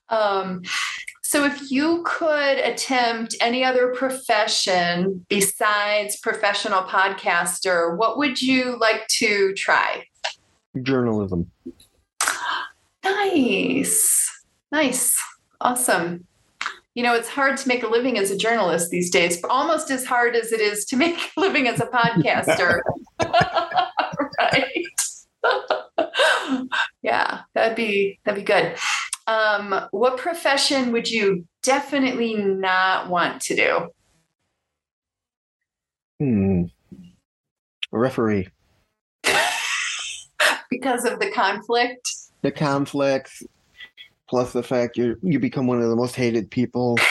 um, 0.10 0.62
so, 1.24 1.46
if 1.46 1.72
you 1.72 2.04
could 2.08 2.58
attempt 2.58 3.36
any 3.40 3.64
other 3.64 3.94
profession 3.94 5.26
besides 5.30 6.20
professional 6.20 6.82
podcaster, 6.82 7.96
what 7.96 8.18
would 8.18 8.42
you 8.42 8.78
like 8.80 9.08
to 9.20 9.54
try? 9.54 10.06
Journalism. 10.82 11.52
Nice. 13.04 14.46
Nice. 14.72 15.22
Awesome. 15.62 16.26
You 16.96 17.04
know, 17.04 17.16
it's 17.16 17.30
hard 17.30 17.58
to 17.58 17.68
make 17.68 17.84
a 17.84 17.88
living 17.88 18.18
as 18.18 18.32
a 18.32 18.38
journalist 18.38 18.90
these 18.90 19.10
days, 19.10 19.42
almost 19.44 19.92
as 19.92 20.06
hard 20.06 20.36
as 20.36 20.52
it 20.52 20.60
is 20.60 20.86
to 20.86 20.96
make 20.98 21.18
a 21.18 21.40
living 21.40 21.68
as 21.68 21.80
a 21.80 21.86
podcaster. 21.86 22.82
right. 24.40 24.86
yeah, 27.02 27.42
that'd 27.54 27.76
be 27.76 28.20
that'd 28.24 28.40
be 28.40 28.46
good. 28.46 28.76
Um, 29.28 29.88
what 29.92 30.18
profession 30.18 30.92
would 30.92 31.10
you 31.10 31.46
definitely 31.62 32.36
not 32.36 33.10
want 33.10 33.42
to 33.44 33.56
do? 33.56 33.90
Hmm. 36.20 36.64
Referee. 37.92 38.50
Because 40.70 41.06
of 41.06 41.20
the 41.20 41.32
conflict. 41.32 42.10
The 42.42 42.52
conflicts, 42.52 43.44
plus 44.30 44.54
the 44.54 44.64
fact 44.64 44.98
you 44.98 45.18
you 45.22 45.40
become 45.40 45.68
one 45.68 45.82
of 45.82 45.90
the 45.90 45.96
most 45.96 46.16
hated 46.16 46.50
people. 46.52 46.98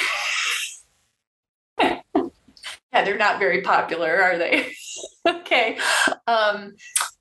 Yeah, 2.90 3.04
they're 3.04 3.18
not 3.18 3.38
very 3.38 3.60
popular, 3.60 4.20
are 4.20 4.38
they? 4.38 4.72
okay. 5.28 5.78
Um, 6.26 6.74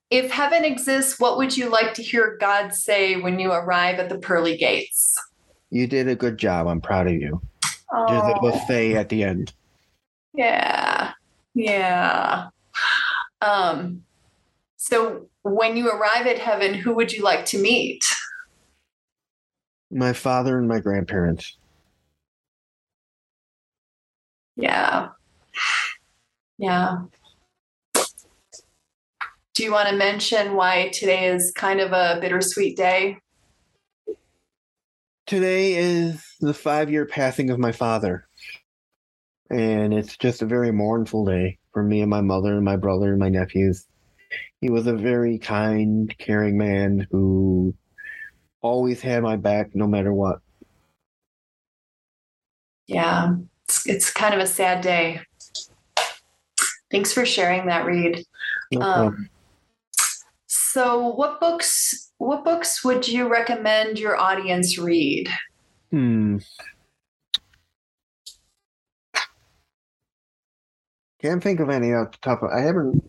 if 0.09 0.31
heaven 0.31 0.63
exists, 0.63 1.19
what 1.19 1.37
would 1.37 1.55
you 1.57 1.69
like 1.69 1.93
to 1.95 2.01
hear 2.01 2.37
God 2.39 2.73
say 2.73 3.17
when 3.17 3.37
you 3.37 3.51
arrive 3.51 3.99
at 3.99 4.07
the 4.09 4.17
pearly 4.17 4.55
gates? 4.57 5.15
You 5.69 5.85
did 5.85 6.07
a 6.07 6.15
good 6.15 6.37
job. 6.37 6.67
I'm 6.67 6.79
proud 6.81 7.07
of 7.07 7.13
you. 7.13 7.41
Just 7.63 8.25
Oh, 8.25 8.29
it'll 8.29 8.59
say 8.65 8.95
at 8.95 9.09
the 9.09 9.23
end. 9.23 9.53
yeah. 10.33 11.11
Yeah. 11.53 12.47
Um, 13.41 14.03
so 14.89 15.27
when 15.41 15.75
you 15.75 15.89
arrive 15.89 16.27
at 16.27 16.39
heaven, 16.39 16.73
who 16.73 16.93
would 16.93 17.11
you 17.11 17.21
like 17.21 17.43
to 17.47 17.57
meet? 17.57 18.05
My 19.91 20.13
father 20.13 20.57
and 20.57 20.65
my 20.65 20.79
grandparents. 20.79 21.57
Yeah. 24.55 25.09
Yeah. 26.57 26.99
Do 29.55 29.63
you 29.63 29.73
want 29.73 29.89
to 29.89 29.95
mention 29.95 30.55
why 30.55 30.87
today 30.93 31.27
is 31.27 31.51
kind 31.51 31.81
of 31.81 31.91
a 31.91 32.19
bittersweet 32.21 32.77
day? 32.77 33.17
Today 35.25 35.75
is 35.75 36.23
the 36.39 36.53
five 36.53 36.89
year 36.89 37.05
passing 37.05 37.49
of 37.49 37.59
my 37.59 37.73
father. 37.73 38.25
And 39.49 39.93
it's 39.93 40.15
just 40.15 40.41
a 40.41 40.45
very 40.45 40.71
mournful 40.71 41.25
day 41.25 41.57
for 41.73 41.83
me 41.83 41.99
and 41.99 42.09
my 42.09 42.21
mother 42.21 42.55
and 42.55 42.63
my 42.63 42.77
brother 42.77 43.09
and 43.09 43.19
my 43.19 43.27
nephews. 43.27 43.85
He 44.61 44.69
was 44.69 44.87
a 44.87 44.93
very 44.93 45.37
kind, 45.37 46.13
caring 46.17 46.57
man 46.57 47.07
who 47.11 47.73
always 48.61 49.01
had 49.01 49.23
my 49.23 49.35
back 49.35 49.75
no 49.75 49.87
matter 49.87 50.13
what. 50.13 50.39
Yeah, 52.87 53.35
it's, 53.65 53.87
it's 53.87 54.11
kind 54.11 54.33
of 54.33 54.39
a 54.39 54.47
sad 54.47 54.81
day. 54.81 55.21
Thanks 56.89 57.13
for 57.13 57.25
sharing 57.25 57.67
that, 57.67 57.85
Reed. 57.85 58.23
No. 58.71 58.81
Um, 58.81 59.29
so, 60.47 61.07
what 61.07 61.39
books? 61.39 62.11
What 62.17 62.43
books 62.43 62.83
would 62.83 63.07
you 63.07 63.27
recommend 63.27 63.99
your 63.99 64.17
audience 64.17 64.77
read? 64.77 65.29
Hmm. 65.91 66.37
Can't 71.21 71.41
think 71.41 71.59
of 71.59 71.69
any 71.69 71.93
off 71.93 72.11
the 72.11 72.17
top 72.21 72.43
of 72.43 72.51
I 72.51 72.59
haven't 72.61 73.03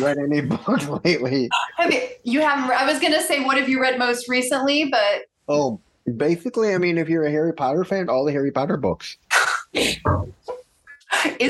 read 0.00 0.16
any 0.18 0.40
books 0.46 0.88
lately. 1.04 1.50
Have 1.76 1.92
you, 1.92 2.00
you 2.24 2.40
haven't? 2.40 2.70
I 2.70 2.90
was 2.90 2.98
going 2.98 3.12
to 3.12 3.20
say, 3.22 3.44
what 3.44 3.58
have 3.58 3.68
you 3.68 3.80
read 3.80 3.98
most 3.98 4.28
recently? 4.28 4.86
But 4.90 5.24
Oh, 5.48 5.80
basically, 6.16 6.74
I 6.74 6.78
mean, 6.78 6.96
if 6.96 7.08
you're 7.08 7.24
a 7.24 7.30
Harry 7.30 7.52
Potter 7.52 7.84
fan, 7.84 8.08
all 8.08 8.24
the 8.24 8.32
Harry 8.32 8.50
Potter 8.50 8.76
books, 8.78 9.18
is 9.74 9.98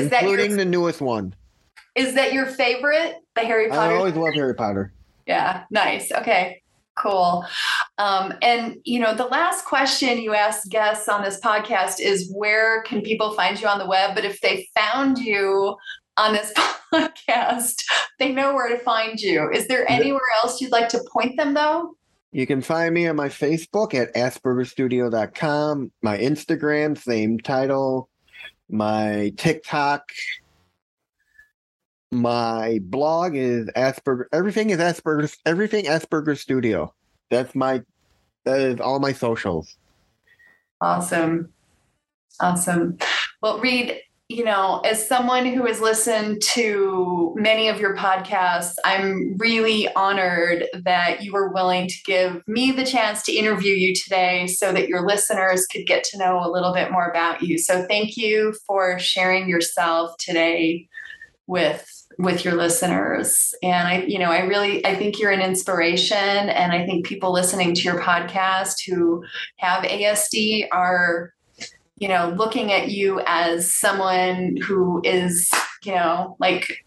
that 0.09 0.23
including 0.23 0.57
the 0.57 0.65
newest 0.65 1.01
one. 1.01 1.33
is 1.95 2.15
that 2.15 2.33
your 2.33 2.45
favorite? 2.47 3.15
The 3.35 3.41
Harry 3.41 3.69
Potter. 3.69 3.93
I 3.93 3.97
always 3.97 4.15
love 4.15 4.33
Harry 4.33 4.55
Potter. 4.55 4.91
Yeah, 5.25 5.63
nice. 5.69 6.11
Okay, 6.11 6.60
cool. 6.95 7.45
Um, 7.97 8.33
and 8.41 8.77
you 8.83 8.99
know, 8.99 9.13
the 9.13 9.25
last 9.25 9.65
question 9.65 10.21
you 10.21 10.33
ask 10.33 10.67
guests 10.69 11.07
on 11.07 11.23
this 11.23 11.39
podcast 11.39 11.99
is 11.99 12.31
where 12.33 12.83
can 12.83 13.01
people 13.01 13.33
find 13.33 13.59
you 13.59 13.67
on 13.67 13.79
the 13.79 13.87
web? 13.87 14.15
But 14.15 14.25
if 14.25 14.41
they 14.41 14.67
found 14.75 15.17
you 15.17 15.75
on 16.17 16.33
this 16.33 16.53
podcast, 16.93 17.83
they 18.19 18.31
know 18.31 18.53
where 18.53 18.69
to 18.69 18.83
find 18.83 19.19
you. 19.19 19.49
Is 19.51 19.67
there 19.67 19.89
anywhere 19.89 20.21
else 20.43 20.61
you'd 20.61 20.71
like 20.71 20.89
to 20.89 21.03
point 21.11 21.37
them 21.37 21.53
though? 21.53 21.95
You 22.33 22.47
can 22.47 22.61
find 22.61 22.93
me 22.93 23.07
on 23.07 23.17
my 23.17 23.27
Facebook 23.27 23.93
at 23.93 24.13
aspergerstudio.com, 24.15 25.91
my 26.01 26.17
Instagram, 26.17 26.97
same 26.97 27.39
title, 27.39 28.07
my 28.69 29.33
TikTok, 29.35 30.03
my 32.11 32.79
blog 32.83 33.35
is 33.35 33.67
Asperger. 33.75 34.25
Everything 34.33 34.69
is 34.69 34.79
Asperger. 34.79 35.35
Everything 35.45 35.85
Asperger 35.85 36.37
Studio. 36.37 36.93
That's 37.29 37.55
my. 37.55 37.81
That 38.43 38.59
is 38.59 38.79
all 38.79 38.99
my 38.99 39.13
socials. 39.13 39.77
Awesome. 40.81 41.51
Awesome. 42.39 42.97
Well, 43.41 43.59
Reed, 43.59 43.99
you 44.29 44.43
know, 44.43 44.79
as 44.79 45.07
someone 45.07 45.45
who 45.45 45.65
has 45.67 45.79
listened 45.79 46.41
to 46.41 47.35
many 47.37 47.67
of 47.67 47.79
your 47.79 47.95
podcasts, 47.95 48.75
I'm 48.83 49.37
really 49.37 49.93
honored 49.93 50.65
that 50.83 51.21
you 51.21 51.33
were 51.33 51.51
willing 51.53 51.87
to 51.87 51.95
give 52.05 52.41
me 52.47 52.71
the 52.71 52.85
chance 52.85 53.23
to 53.23 53.33
interview 53.33 53.73
you 53.73 53.93
today 53.93 54.47
so 54.47 54.71
that 54.71 54.87
your 54.87 55.05
listeners 55.05 55.67
could 55.67 55.85
get 55.85 56.03
to 56.05 56.17
know 56.17 56.39
a 56.39 56.49
little 56.49 56.73
bit 56.73 56.91
more 56.91 57.09
about 57.09 57.43
you. 57.43 57.57
So 57.57 57.85
thank 57.87 58.17
you 58.17 58.55
for 58.65 58.97
sharing 58.97 59.47
yourself 59.47 60.17
today 60.17 60.87
with 61.45 62.00
with 62.21 62.45
your 62.45 62.55
listeners. 62.55 63.53
And 63.63 63.87
i 63.87 64.01
you 64.03 64.19
know 64.19 64.31
i 64.31 64.41
really 64.41 64.85
i 64.85 64.95
think 64.95 65.19
you're 65.19 65.31
an 65.31 65.41
inspiration. 65.41 66.17
And 66.17 66.71
i 66.71 66.85
think 66.85 67.05
people 67.05 67.31
listening 67.31 67.73
to 67.75 67.81
your 67.81 67.99
podcast 68.01 68.85
who 68.85 69.23
have 69.57 69.83
asd 69.83 70.67
are 70.71 71.33
you 71.97 72.07
know 72.07 72.33
looking 72.37 72.71
at 72.71 72.89
you 72.89 73.21
as 73.25 73.73
someone 73.73 74.57
who 74.57 75.01
is 75.03 75.49
you 75.83 75.93
know 75.93 76.35
like 76.39 76.85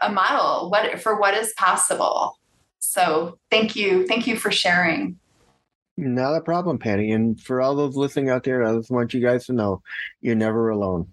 a, 0.00 0.10
model. 0.10 0.70
What 0.70 1.00
for 1.00 1.18
what 1.18 1.34
is 1.34 1.52
possible. 1.54 2.38
So 2.78 3.38
thank 3.50 3.76
you. 3.76 4.06
Thank 4.06 4.26
you 4.26 4.36
for 4.36 4.50
sharing. 4.50 5.18
Not 5.96 6.34
a 6.34 6.40
problem, 6.40 6.78
Patty. 6.78 7.10
And 7.10 7.40
for 7.40 7.60
all 7.60 7.74
those 7.74 7.96
listening 7.96 8.30
out 8.30 8.44
there, 8.44 8.64
I 8.64 8.74
just 8.74 8.90
want 8.90 9.12
you 9.12 9.20
guys 9.20 9.46
to 9.46 9.52
know 9.52 9.82
you're 10.20 10.34
never 10.34 10.70
alone. 10.70 11.08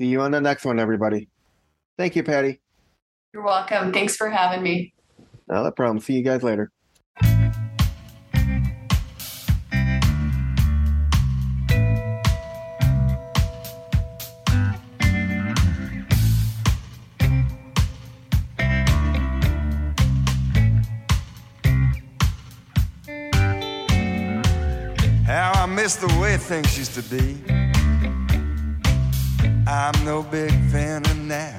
See 0.00 0.06
you 0.06 0.20
on 0.20 0.30
the 0.30 0.40
next 0.40 0.64
one, 0.64 0.78
everybody. 0.78 1.28
Thank 1.96 2.14
you, 2.14 2.22
Patty. 2.22 2.60
You're 3.34 3.42
welcome. 3.42 3.92
Thanks 3.92 4.14
for 4.14 4.30
having 4.30 4.62
me. 4.62 4.94
Not 5.48 5.66
a 5.66 5.72
problem. 5.72 5.98
See 5.98 6.14
you 6.14 6.22
guys 6.22 6.44
later. 6.44 6.70
How 25.26 25.52
I 25.56 25.66
miss 25.66 25.96
the 25.96 26.06
way 26.20 26.36
things 26.36 26.78
used 26.78 26.94
to 26.94 27.02
be. 27.02 27.77
No 30.08 30.22
big 30.22 30.54
fan 30.72 31.04
of 31.04 31.18
now. 31.18 31.54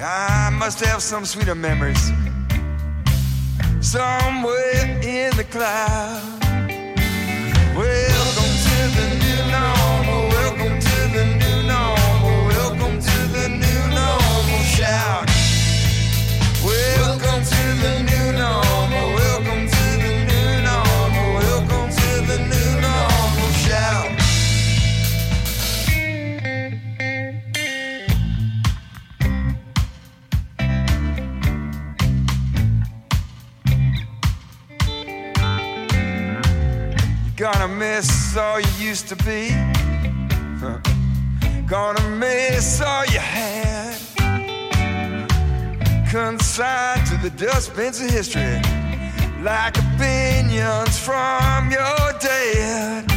I 0.00 0.50
must 0.52 0.78
have 0.84 1.02
some 1.02 1.24
sweeter 1.24 1.56
memories 1.56 2.12
somewhere 3.80 5.00
in 5.02 5.36
the 5.36 5.42
cloud. 5.50 6.22
Welcome 7.74 8.52
to 8.66 8.76
the 8.98 9.06
new 9.24 9.40
normal. 9.50 10.28
Welcome 10.28 10.78
to 10.78 10.98
the 11.16 11.24
new 11.42 11.58
normal. 11.66 12.46
Welcome 12.46 13.00
to 13.00 13.18
the 13.36 13.48
new 13.48 13.82
normal. 13.98 14.62
Shout. 14.76 15.26
Welcome 16.64 17.42
to 17.42 17.62
the 17.82 18.11
miss 38.32 38.40
all 38.40 38.60
you 38.60 38.88
used 38.88 39.08
to 39.08 39.16
be. 39.16 39.50
Huh. 40.58 40.78
Gonna 41.66 42.08
miss 42.16 42.80
all 42.80 43.04
you 43.06 43.18
had. 43.18 43.98
Consigned 46.10 47.06
to 47.08 47.16
the 47.18 47.30
dustbins 47.36 48.00
of 48.00 48.08
history, 48.08 48.60
like 49.42 49.76
opinions 49.76 50.98
from 50.98 51.70
your 51.70 52.12
dad. 52.20 53.11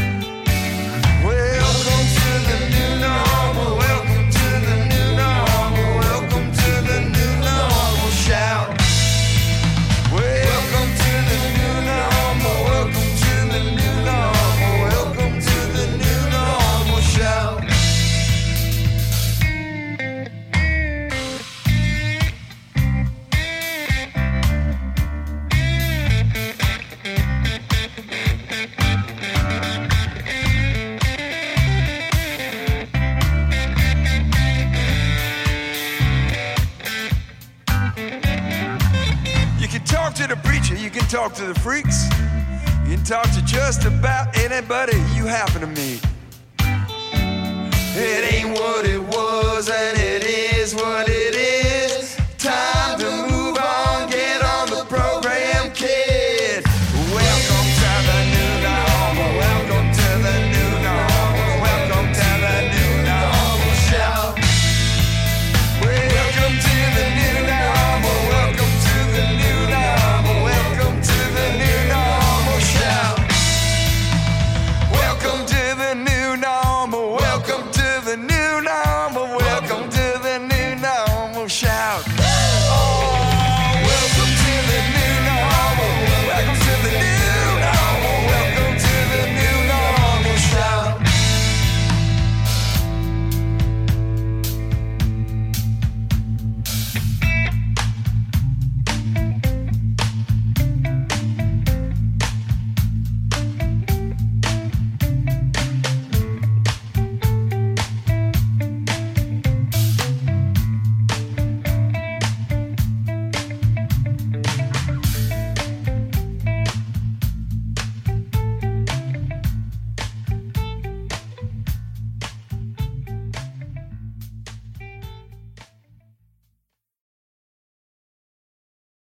Anybody 44.56 44.96
you 45.14 45.26
happen 45.26 45.60
to 45.60 45.68
meet. 45.68 45.85